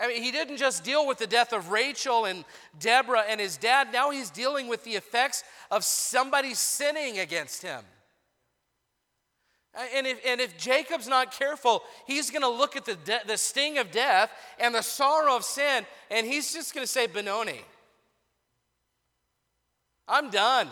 [0.00, 2.46] I mean, he didn't just deal with the death of Rachel and
[2.80, 7.84] Deborah and his dad, now he's dealing with the effects of somebody sinning against him.
[9.94, 13.36] And if, and if Jacob's not careful, he's going to look at the, de- the
[13.36, 17.60] sting of death and the sorrow of sin, and he's just going to say, Benoni,
[20.06, 20.68] I'm done.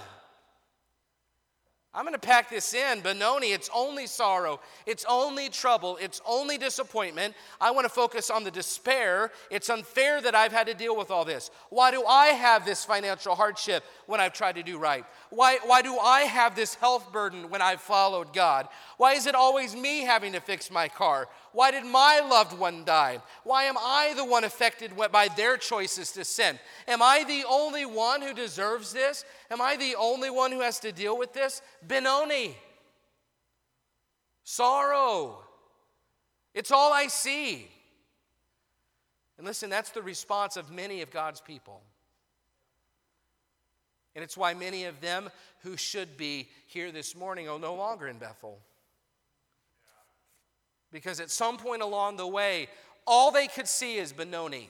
[1.95, 3.03] I'm going to pack this in.
[3.03, 4.61] Benoni, it's only sorrow.
[4.87, 5.99] It's only trouble.
[6.01, 7.35] It's only disappointment.
[7.61, 9.31] I want to focus on the despair.
[9.51, 11.51] It's unfair that I've had to deal with all this.
[11.69, 15.05] Why do I have this financial hardship when I've tried to do right?
[15.29, 18.69] Why, why do I have this health burden when I've followed God?
[18.97, 21.29] Why is it always me having to fix my car?
[21.53, 23.21] Why did my loved one die?
[23.45, 26.59] Why am I the one affected by their choices to sin?
[26.89, 29.25] Am I the only one who deserves this?
[29.51, 31.61] Am I the only one who has to deal with this?
[31.87, 32.57] Benoni.
[34.45, 35.45] Sorrow.
[36.55, 37.69] It's all I see.
[39.37, 41.83] And listen, that's the response of many of God's people.
[44.15, 48.09] And it's why many of them who should be here this morning are no longer
[48.09, 48.59] in Bethel.
[50.93, 52.69] Because at some point along the way,
[53.07, 54.69] all they could see is Benoni.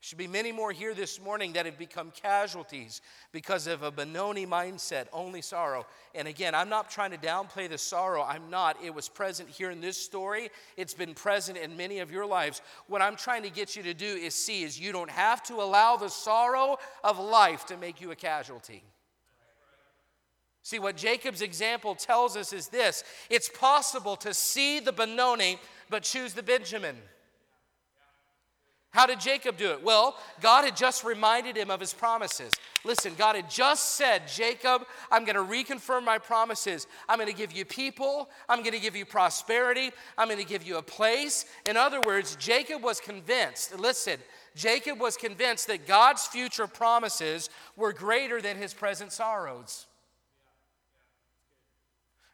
[0.00, 4.44] Should be many more here this morning that have become casualties because of a Benoni
[4.44, 5.86] mindset, only sorrow.
[6.12, 8.24] And again, I'm not trying to downplay the sorrow.
[8.24, 8.76] I'm not.
[8.82, 10.50] It was present here in this story.
[10.76, 12.62] It's been present in many of your lives.
[12.88, 15.54] What I'm trying to get you to do is see is you don't have to
[15.62, 18.82] allow the sorrow of life to make you a casualty.
[20.62, 25.58] See, what Jacob's example tells us is this it's possible to see the Benoni,
[25.90, 26.96] but choose the Benjamin.
[28.92, 29.82] How did Jacob do it?
[29.82, 32.52] Well, God had just reminded him of his promises.
[32.84, 36.86] Listen, God had just said, Jacob, I'm going to reconfirm my promises.
[37.08, 38.28] I'm going to give you people.
[38.50, 39.92] I'm going to give you prosperity.
[40.18, 41.46] I'm going to give you a place.
[41.66, 44.18] In other words, Jacob was convinced, listen,
[44.54, 49.86] Jacob was convinced that God's future promises were greater than his present sorrows.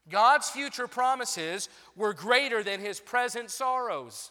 [0.08, 4.30] God's future promises were greater than his present sorrows.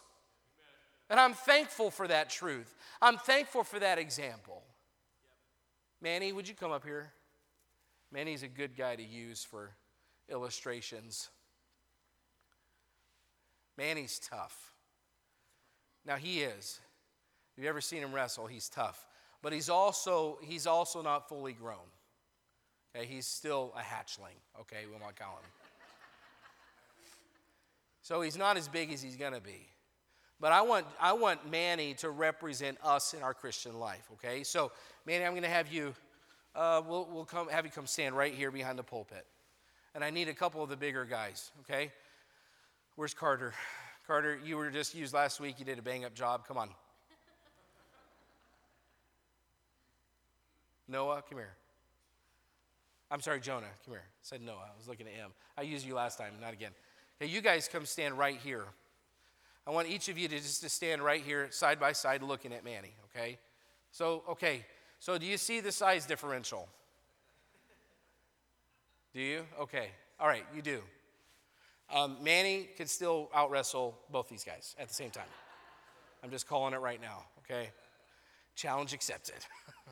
[1.10, 2.74] And I'm thankful for that truth.
[3.00, 4.62] I'm thankful for that example.
[6.00, 7.12] Manny, would you come up here?
[8.12, 9.70] Manny's a good guy to use for
[10.28, 11.28] illustrations.
[13.76, 14.72] Manny's tough.
[16.04, 16.80] Now he is.
[17.52, 19.06] If you've ever seen him wrestle, he's tough.
[19.42, 21.78] But he's also he's also not fully grown.
[22.94, 25.57] Okay, he's still a hatchling, okay, we might call him.
[28.08, 29.68] So he's not as big as he's gonna be.
[30.40, 34.44] But I want, I want Manny to represent us in our Christian life, okay?
[34.44, 34.72] So,
[35.04, 35.92] Manny, I'm going to have you,
[36.54, 39.26] uh, we'll, we'll come, have you come stand right here behind the pulpit.
[39.94, 41.92] And I need a couple of the bigger guys, okay?
[42.96, 43.52] Where's Carter?
[44.06, 45.56] Carter, you were just used last week.
[45.58, 46.48] You did a bang up job.
[46.48, 46.70] Come on.
[50.88, 51.56] Noah, come here.
[53.10, 54.04] I'm sorry, Jonah, come here.
[54.06, 54.70] I said Noah.
[54.72, 55.32] I was looking at him.
[55.58, 56.72] I used you last time, not again.
[57.20, 58.64] Okay, you guys come stand right here.
[59.66, 62.52] I want each of you to just to stand right here side by side looking
[62.52, 63.38] at Manny, okay?
[63.90, 64.64] So, okay.
[65.00, 66.68] So do you see the size differential?
[69.12, 69.44] Do you?
[69.60, 69.88] Okay.
[70.20, 70.80] All right, you do.
[71.92, 75.24] Um, Manny could still out wrestle both these guys at the same time.
[76.22, 77.70] I'm just calling it right now, okay?
[78.54, 79.34] Challenge accepted.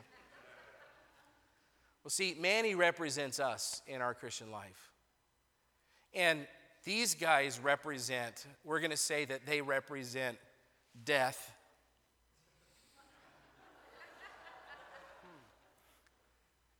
[2.03, 4.91] well, see, Manny represents us in our Christian life.
[6.13, 6.47] And
[6.87, 10.37] these guys represent, we're going to say that they represent
[11.03, 11.53] death.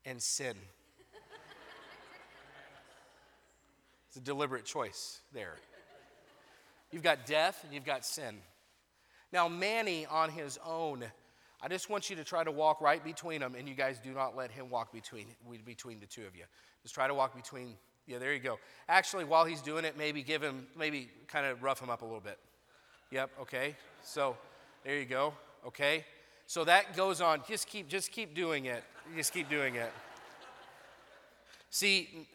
[0.05, 0.55] and sin.
[4.07, 5.55] It's a deliberate choice there.
[6.93, 8.37] You've got death and you've got sin.
[9.33, 11.03] Now, Manny on his own,
[11.61, 14.13] I just want you to try to walk right between them, and you guys do
[14.13, 15.25] not let him walk between,
[15.65, 16.45] between the two of you.
[16.83, 17.75] Just try to walk between
[18.07, 18.57] yeah, there you go.
[18.87, 22.05] Actually, while he's doing it, maybe give him, maybe kind of rough him up a
[22.05, 22.39] little bit.
[23.11, 23.75] Yep, okay.
[24.03, 24.37] So
[24.83, 25.33] there you go.
[25.65, 26.05] Okay.
[26.47, 27.41] So that goes on.
[27.47, 28.83] Just keep, just keep doing it.
[29.15, 29.91] Just keep doing it.
[31.69, 32.27] See,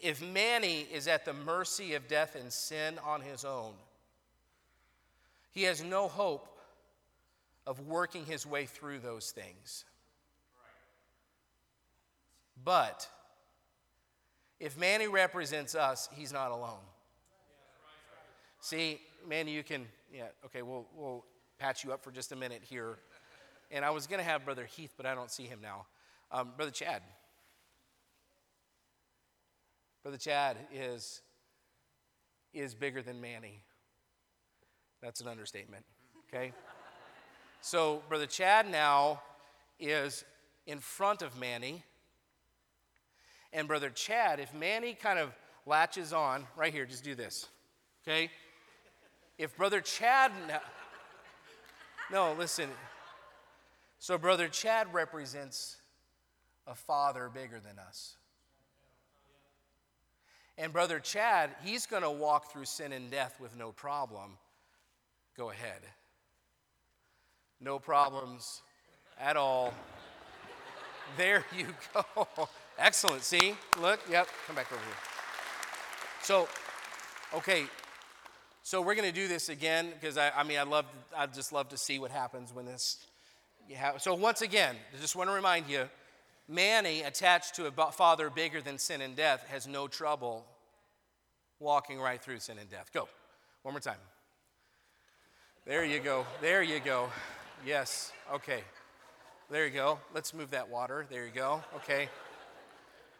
[0.00, 3.72] if Manny is at the mercy of death and sin on his own,
[5.50, 6.46] he has no hope
[7.66, 9.84] of working his way through those things.
[12.64, 13.08] But
[14.60, 16.84] if Manny represents us, he's not alone.
[18.60, 21.24] See, Manny, you can, yeah, okay, we'll, we'll
[21.58, 22.98] patch you up for just a minute here.
[23.70, 25.86] And I was going to have Brother Heath, but I don't see him now.
[26.30, 27.02] Um, Brother Chad.
[30.02, 31.22] Brother Chad is,
[32.52, 33.62] is bigger than Manny.
[35.02, 35.84] That's an understatement,
[36.28, 36.52] okay?
[37.62, 39.22] so, Brother Chad now
[39.78, 40.24] is
[40.66, 41.82] in front of Manny
[43.52, 45.32] and Brother Chad, if Manny kind of
[45.66, 47.46] latches on, right here, just do this,
[48.02, 48.30] okay?
[49.38, 50.32] If Brother Chad,
[52.10, 52.68] no, listen.
[53.98, 55.76] So, Brother Chad represents
[56.66, 58.16] a father bigger than us.
[60.56, 64.36] And Brother Chad, he's going to walk through sin and death with no problem.
[65.36, 65.80] Go ahead.
[67.60, 68.60] No problems
[69.18, 69.72] at all.
[71.16, 72.48] There you go.
[72.80, 73.22] Excellent.
[73.22, 73.54] See?
[73.80, 74.00] Look.
[74.10, 74.26] Yep.
[74.46, 74.94] Come back over here.
[76.22, 76.48] So,
[77.34, 77.66] okay.
[78.62, 81.52] So we're going to do this again because I, I mean, I love, I just
[81.52, 83.04] love to see what happens when this.
[83.74, 85.88] Have, so once again, I just want to remind you,
[86.48, 90.44] Manny, attached to a father bigger than sin and death, has no trouble
[91.60, 92.90] walking right through sin and death.
[92.92, 93.08] Go.
[93.62, 93.98] One more time.
[95.66, 96.26] There you go.
[96.40, 97.10] There you go.
[97.64, 98.12] Yes.
[98.32, 98.62] Okay.
[99.50, 99.98] There you go.
[100.14, 101.06] Let's move that water.
[101.10, 101.62] There you go.
[101.76, 102.08] Okay.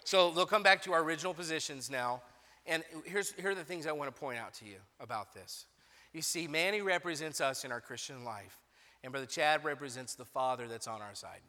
[0.04, 2.22] So they'll come back to our original positions now.
[2.66, 5.66] And here's, here are the things I want to point out to you about this.
[6.12, 8.58] You see, Manny represents us in our Christian life,
[9.02, 11.40] and Brother Chad represents the Father that's on our side.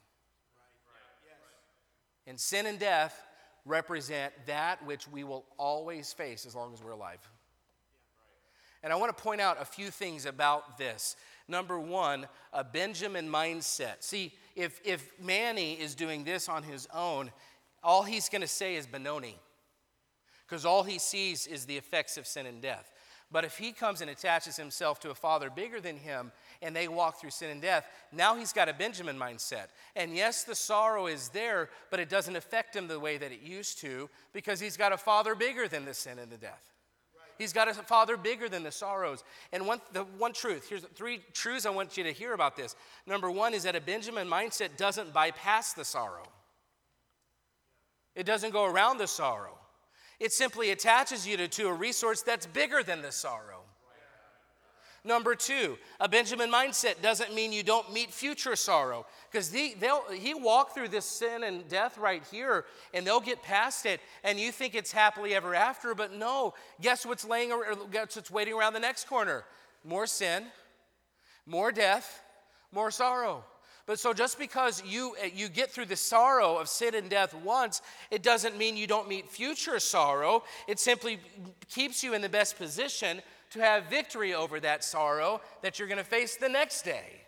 [0.54, 1.26] Right, right.
[1.26, 1.36] Yes.
[2.28, 3.20] And sin and death
[3.64, 7.18] represent that which we will always face as long as we're alive.
[8.82, 11.14] And I want to point out a few things about this.
[11.46, 13.96] Number one, a Benjamin mindset.
[14.00, 17.30] See, if, if Manny is doing this on his own,
[17.82, 19.38] all he's going to say is Benoni,
[20.46, 22.92] because all he sees is the effects of sin and death.
[23.32, 26.86] But if he comes and attaches himself to a father bigger than him and they
[26.86, 29.68] walk through sin and death, now he's got a Benjamin mindset.
[29.96, 33.40] And yes, the sorrow is there, but it doesn't affect him the way that it
[33.40, 36.72] used to because he's got a father bigger than the sin and the death.
[37.38, 39.24] He's got a father bigger than the sorrows.
[39.50, 42.76] And one, the one truth, here's three truths I want you to hear about this.
[43.06, 46.28] Number one is that a Benjamin mindset doesn't bypass the sorrow.
[48.14, 49.58] It doesn't go around the sorrow.
[50.20, 53.62] It simply attaches you to, to a resource that's bigger than the sorrow.
[55.04, 59.04] Number two, a Benjamin mindset doesn't mean you don't meet future sorrow.
[59.30, 59.74] Because he,
[60.12, 64.38] he walked through this sin and death right here, and they'll get past it, and
[64.38, 66.54] you think it's happily ever after, but no.
[66.80, 67.50] Guess what's laying,
[67.90, 69.42] guess what's waiting around the next corner?
[69.84, 70.44] More sin,
[71.46, 72.22] more death,
[72.70, 73.44] more sorrow.
[73.86, 77.34] But so just because you, uh, you get through the sorrow of sin and death
[77.34, 80.44] once, it doesn't mean you don't meet future sorrow.
[80.68, 81.18] It simply
[81.68, 83.20] keeps you in the best position
[83.50, 87.22] to have victory over that sorrow that you're going to face the next day.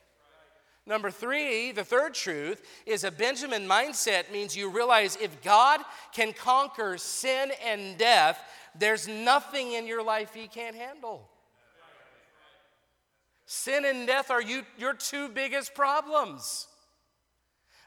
[0.87, 5.81] Number three, the third truth is a Benjamin mindset means you realize if God
[6.13, 8.39] can conquer sin and death,
[8.79, 11.29] there's nothing in your life he can't handle.
[13.47, 16.67] Sin and death are you, your two biggest problems.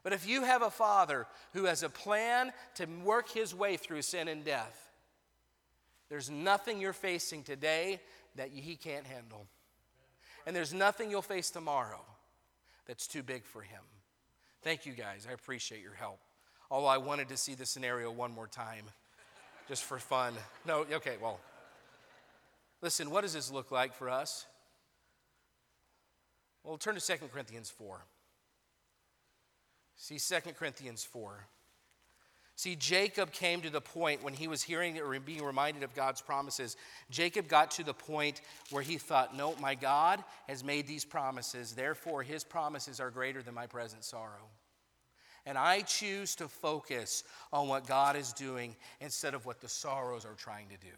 [0.03, 4.03] But if you have a father who has a plan to work his way through
[4.03, 4.91] sin and death,
[6.09, 7.99] there's nothing you're facing today
[8.35, 9.47] that he can't handle.
[10.45, 12.05] And there's nothing you'll face tomorrow
[12.85, 13.81] that's too big for him.
[14.61, 15.27] Thank you guys.
[15.29, 16.19] I appreciate your help.
[16.71, 18.85] Although I wanted to see the scenario one more time
[19.67, 20.33] just for fun.
[20.65, 21.39] No, okay, well.
[22.81, 24.45] Listen, what does this look like for us?
[26.67, 28.03] Well, turn to 2 Corinthians 4.
[29.95, 31.47] See 2 Corinthians 4.
[32.57, 36.21] See, Jacob came to the point when he was hearing or being reminded of God's
[36.21, 36.75] promises.
[37.09, 41.71] Jacob got to the point where he thought, No, my God has made these promises.
[41.71, 44.49] Therefore, his promises are greater than my present sorrow.
[45.45, 50.25] And I choose to focus on what God is doing instead of what the sorrows
[50.25, 50.95] are trying to do.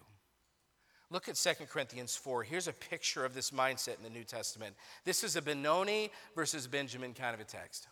[1.12, 2.44] Look at 2 Corinthians 4.
[2.44, 4.76] Here's a picture of this mindset in the New Testament.
[5.06, 7.88] This is a Benoni versus Benjamin kind of a text.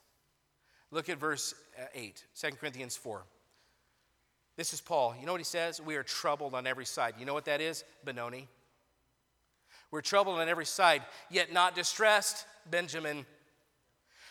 [0.91, 3.23] Look at verse uh, 8, 2 Corinthians 4.
[4.55, 5.15] This is Paul.
[5.19, 5.81] You know what he says?
[5.81, 7.15] We are troubled on every side.
[7.19, 7.83] You know what that is?
[8.03, 8.47] Benoni.
[9.89, 13.25] We're troubled on every side, yet not distressed, Benjamin.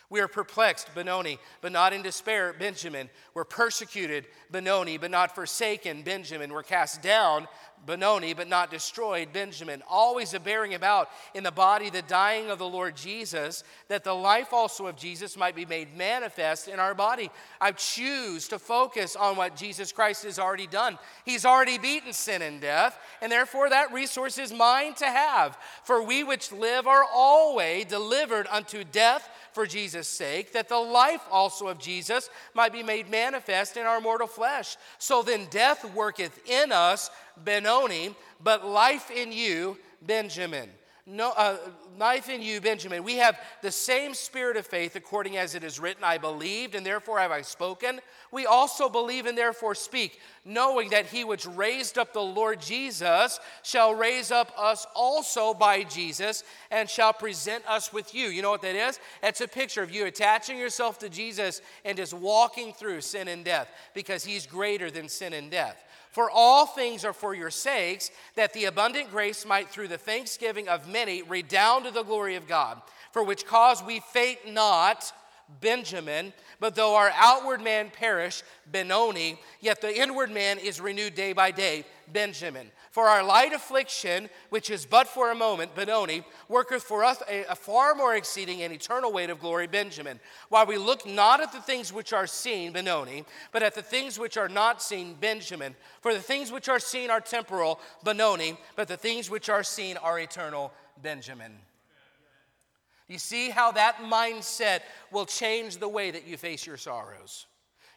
[0.08, 3.10] We are perplexed, Benoni, but not in despair, Benjamin.
[3.34, 6.52] We're persecuted, Benoni, but not forsaken, Benjamin.
[6.52, 7.48] We're cast down,
[7.84, 9.82] Benoni, but not destroyed, Benjamin.
[9.88, 14.12] Always a bearing about in the body the dying of the Lord Jesus, that the
[14.12, 17.30] life also of Jesus might be made manifest in our body.
[17.60, 20.98] I choose to focus on what Jesus Christ has already done.
[21.24, 25.58] He's already beaten sin and death, and therefore that resource is mine to have.
[25.82, 31.22] For we which live are always delivered unto death for Jesus' sake, that the life
[31.30, 34.76] also of Jesus might be made manifest in our mortal flesh.
[34.98, 37.10] So then death worketh in us,
[37.42, 40.68] Benoni, but life in you, Benjamin
[41.08, 41.58] no, uh,
[41.98, 43.04] life in you, Benjamin.
[43.04, 46.84] We have the same spirit of faith, according as it is written, I believed, and
[46.84, 48.00] therefore have I spoken.
[48.32, 53.38] We also believe and therefore speak, knowing that he which raised up the Lord Jesus
[53.62, 56.42] shall raise up us also by Jesus
[56.72, 58.26] and shall present us with you.
[58.26, 58.98] You know what that is?
[59.22, 63.44] It's a picture of you attaching yourself to Jesus and just walking through sin and
[63.44, 65.84] death because he's greater than sin and death.
[66.16, 70.66] For all things are for your sakes, that the abundant grace might through the thanksgiving
[70.66, 72.80] of many redound to the glory of God.
[73.12, 75.12] For which cause we faint not,
[75.60, 78.42] Benjamin, but though our outward man perish,
[78.72, 82.70] Benoni, yet the inward man is renewed day by day, Benjamin.
[82.90, 87.44] For our light affliction, which is but for a moment, Benoni, worketh for us a,
[87.44, 90.20] a, far more exceeding and eternal weight of glory, Benjamin.
[90.48, 94.18] While we look not at the things which are seen, Benoni, but at the things
[94.18, 95.74] which are not seen, Benjamin.
[96.00, 99.96] For the things which are seen are temporal, Benoni, but the things which are seen
[99.96, 101.52] are eternal, Benjamin.
[103.08, 104.80] You see how that mindset
[105.12, 107.46] will change the way that you face your sorrows.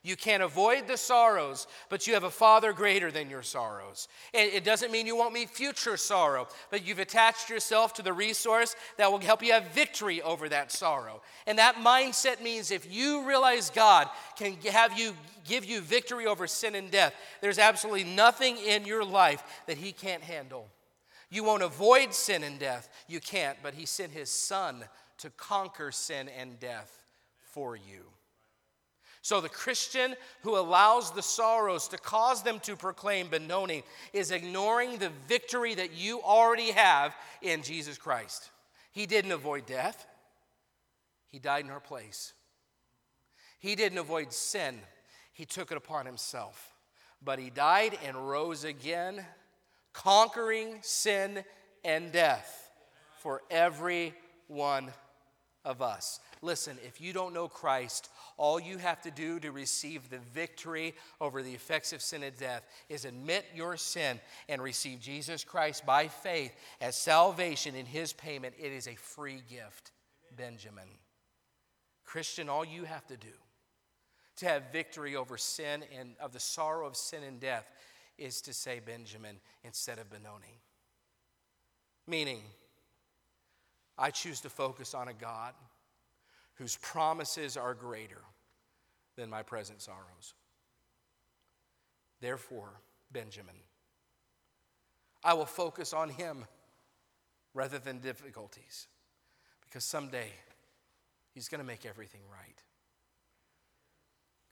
[0.02, 4.08] You can't avoid the sorrows, but you have a Father greater than your sorrows.
[4.34, 8.78] It doesn't mean you won't meet future sorrow, but you've attached yourself to the resource
[8.98, 11.22] that will help you have victory over that sorrow.
[11.46, 15.14] And that mindset means if you realize God can have you
[15.46, 19.92] give you victory over sin and death, there's absolutely nothing in your life that He
[19.92, 20.70] can't handle.
[21.30, 22.90] You won't avoid sin and death.
[23.10, 24.86] You can't, but He sent His Son
[25.18, 27.04] to conquer sin and death
[27.52, 28.06] for you.
[29.30, 34.98] So, the Christian who allows the sorrows to cause them to proclaim Benoni is ignoring
[34.98, 37.14] the victory that you already have
[37.44, 38.50] in Jesus Christ.
[38.92, 40.08] He didn't avoid death,
[41.28, 42.34] He died in our place.
[43.60, 44.80] He didn't avoid sin,
[45.32, 46.74] He took it upon Himself.
[47.24, 49.24] But He died and rose again,
[49.94, 51.44] conquering sin
[51.86, 52.72] and death
[53.20, 54.16] for every
[54.48, 54.92] one
[55.64, 56.20] of us.
[56.42, 58.10] Listen, if you don't know Christ,
[58.40, 62.36] all you have to do to receive the victory over the effects of sin and
[62.38, 68.14] death is admit your sin and receive Jesus Christ by faith as salvation in his
[68.14, 68.56] payment.
[68.58, 69.92] It is a free gift,
[70.38, 70.88] Benjamin.
[72.06, 73.28] Christian, all you have to do
[74.38, 77.70] to have victory over sin and of the sorrow of sin and death
[78.18, 79.36] is to say Benjamin
[79.66, 80.62] instead of Benoni.
[82.08, 82.40] Meaning,
[83.98, 85.54] I choose to focus on a God
[86.60, 88.22] whose promises are greater
[89.16, 90.34] than my present sorrows.
[92.20, 92.82] Therefore,
[93.12, 93.56] Benjamin,
[95.24, 96.46] I will focus on him
[97.54, 98.88] rather than difficulties
[99.66, 100.28] because someday
[101.34, 102.62] he's going to make everything right.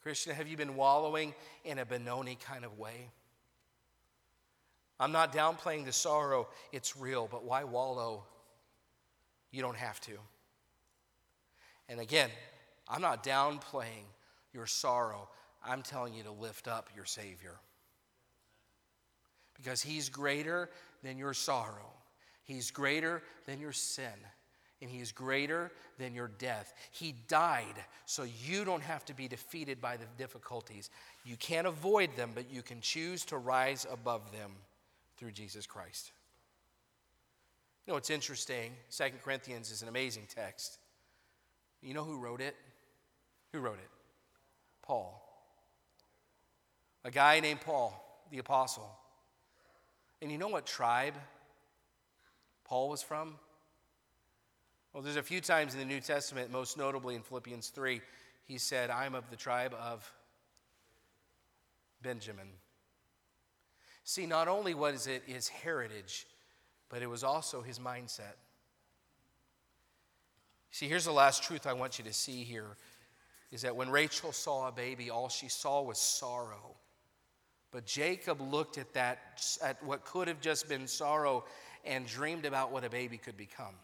[0.01, 1.35] Christian, have you been wallowing
[1.65, 3.09] in a Benoni kind of way?
[4.97, 8.23] I'm not downplaying the sorrow, it's real, but why wallow
[9.51, 10.17] you don't have to.
[11.89, 12.29] And again,
[12.87, 14.05] I'm not downplaying
[14.53, 15.29] your sorrow.
[15.65, 17.55] I'm telling you to lift up your Savior.
[19.55, 20.69] Because He's greater
[21.03, 21.91] than your sorrow,
[22.43, 24.13] He's greater than your sin,
[24.81, 26.73] and He is greater than your death.
[26.91, 30.89] He died so you don't have to be defeated by the difficulties.
[31.25, 34.51] You can't avoid them, but you can choose to rise above them
[35.17, 36.11] through Jesus Christ.
[37.85, 38.73] You know, it's interesting.
[38.89, 40.77] Second Corinthians is an amazing text.
[41.81, 42.55] You know who wrote it?
[43.53, 43.89] Who wrote it?
[44.81, 45.23] Paul.
[47.03, 48.89] A guy named Paul, the apostle.
[50.21, 51.13] And you know what tribe
[52.65, 53.35] Paul was from?
[54.93, 58.01] Well, there's a few times in the New Testament, most notably in Philippians 3,
[58.45, 60.11] he said, I'm of the tribe of
[62.01, 62.47] Benjamin.
[64.03, 66.25] See, not only was it his heritage,
[66.89, 68.35] but it was also his mindset.
[70.71, 72.77] See, here's the last truth I want you to see here
[73.51, 76.75] is that when Rachel saw a baby, all she saw was sorrow.
[77.71, 81.45] But Jacob looked at that, at what could have just been sorrow,
[81.85, 83.75] and dreamed about what a baby could become.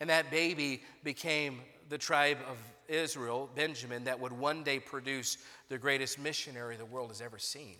[0.00, 2.56] And that baby became the tribe of
[2.88, 5.38] Israel, Benjamin, that would one day produce
[5.68, 7.76] the greatest missionary the world has ever seen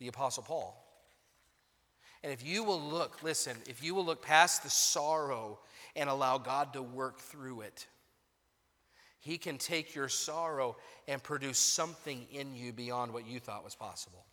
[0.00, 0.80] the Apostle Paul.
[2.22, 5.58] And if you will look, listen, if you will look past the sorrow
[5.96, 7.86] and allow God to work through it,
[9.20, 10.76] He can take your sorrow
[11.08, 14.24] and produce something in you beyond what you thought was possible.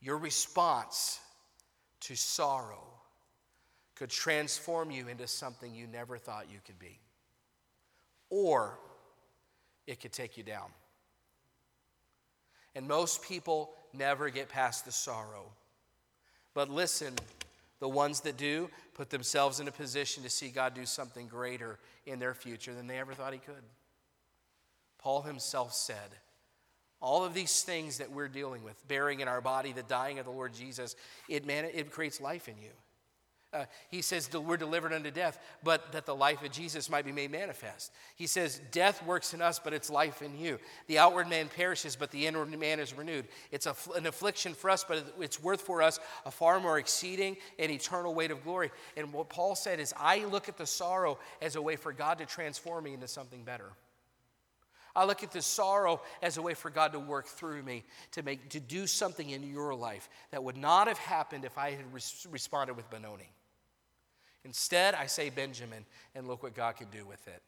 [0.00, 1.20] Your response
[2.00, 2.82] to sorrow
[3.94, 6.98] could transform you into something you never thought you could be.
[8.30, 8.78] Or
[9.86, 10.70] it could take you down.
[12.74, 15.52] And most people never get past the sorrow.
[16.54, 17.14] But listen,
[17.80, 21.78] the ones that do put themselves in a position to see God do something greater
[22.06, 23.64] in their future than they ever thought He could.
[24.98, 25.96] Paul himself said,
[27.00, 30.26] all of these things that we're dealing with, bearing in our body the dying of
[30.26, 30.96] the Lord Jesus,
[31.28, 32.70] it, man, it creates life in you.
[33.52, 37.10] Uh, he says we're delivered unto death, but that the life of Jesus might be
[37.10, 37.90] made manifest.
[38.14, 40.60] He says death works in us, but it's life in you.
[40.86, 43.26] The outward man perishes, but the inward man is renewed.
[43.50, 47.36] It's a, an affliction for us, but it's worth for us a far more exceeding
[47.58, 48.70] and eternal weight of glory.
[48.96, 52.18] And what Paul said is, I look at the sorrow as a way for God
[52.18, 53.72] to transform me into something better.
[54.94, 58.22] I look at the sorrow as a way for God to work through me to
[58.22, 61.92] make to do something in your life that would not have happened if I had
[61.92, 63.30] res- responded with Benoni.
[64.44, 65.84] Instead, I say Benjamin,
[66.14, 67.42] and look what God can do with it.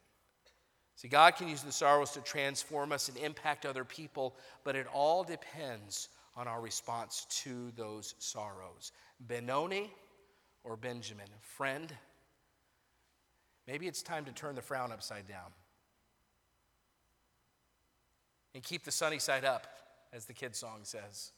[0.96, 4.86] See, God can use the sorrows to transform us and impact other people, but it
[4.92, 8.92] all depends on our response to those sorrows.
[9.20, 9.90] Benoni
[10.64, 11.26] or Benjamin?
[11.40, 11.92] Friend,
[13.66, 15.50] maybe it's time to turn the frown upside down
[18.54, 19.66] and keep the sunny side up,
[20.12, 21.32] as the kid song says.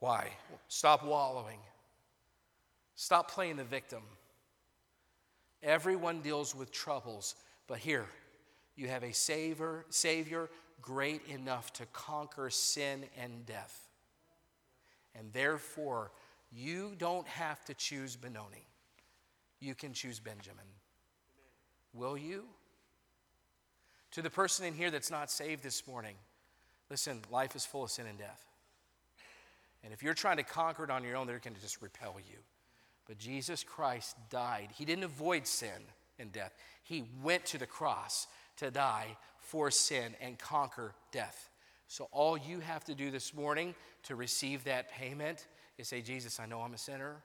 [0.00, 0.30] Why?
[0.68, 1.60] Stop wallowing
[2.96, 4.02] Stop playing the victim.
[5.62, 7.34] Everyone deals with troubles,
[7.66, 8.06] but here,
[8.74, 10.48] you have a savior, savior
[10.80, 13.88] great enough to conquer sin and death.
[15.14, 16.10] And therefore,
[16.52, 18.66] you don't have to choose Benoni.
[19.60, 20.64] You can choose Benjamin.
[21.92, 22.44] Will you?
[24.12, 26.14] To the person in here that's not saved this morning,
[26.90, 28.44] listen, life is full of sin and death.
[29.82, 32.16] And if you're trying to conquer it on your own, they're going to just repel
[32.18, 32.38] you.
[33.06, 34.68] But Jesus Christ died.
[34.74, 35.70] He didn't avoid sin
[36.18, 38.26] and death, He went to the cross
[38.56, 41.50] to die for sin and conquer death.
[41.88, 45.46] So, all you have to do this morning to receive that payment
[45.78, 47.16] is say, Jesus, I know I'm a sinner,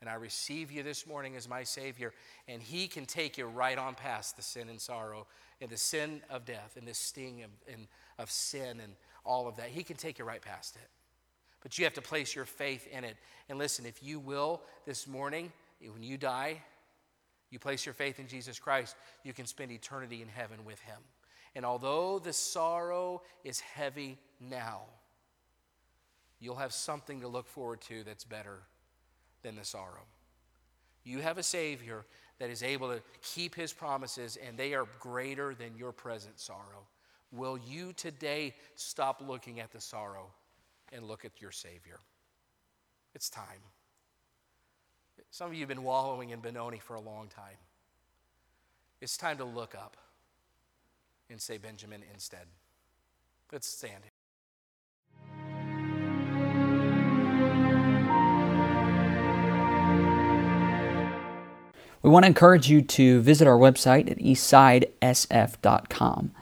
[0.00, 2.14] and I receive you this morning as my Savior.
[2.46, 5.26] And He can take you right on past the sin and sorrow
[5.60, 9.56] and the sin of death and the sting of, and, of sin and all of
[9.56, 9.68] that.
[9.68, 10.88] He can take you right past it.
[11.62, 13.16] But you have to place your faith in it.
[13.48, 16.62] And listen, if you will this morning, when you die,
[17.50, 18.94] you place your faith in Jesus Christ,
[19.24, 20.98] you can spend eternity in heaven with Him.
[21.54, 24.82] And although the sorrow is heavy now,
[26.40, 28.60] you'll have something to look forward to that's better
[29.42, 30.04] than the sorrow.
[31.04, 32.04] You have a Savior
[32.38, 36.86] that is able to keep His promises, and they are greater than your present sorrow.
[37.32, 40.30] Will you today stop looking at the sorrow
[40.92, 41.98] and look at your Savior?
[43.14, 43.62] It's time.
[45.30, 47.56] Some of you have been wallowing in Benoni for a long time.
[49.00, 49.96] It's time to look up
[51.30, 52.46] and say Benjamin instead.
[53.52, 54.02] Let's stand.
[62.02, 66.32] We want to encourage you to visit our website at eastsidesf.com.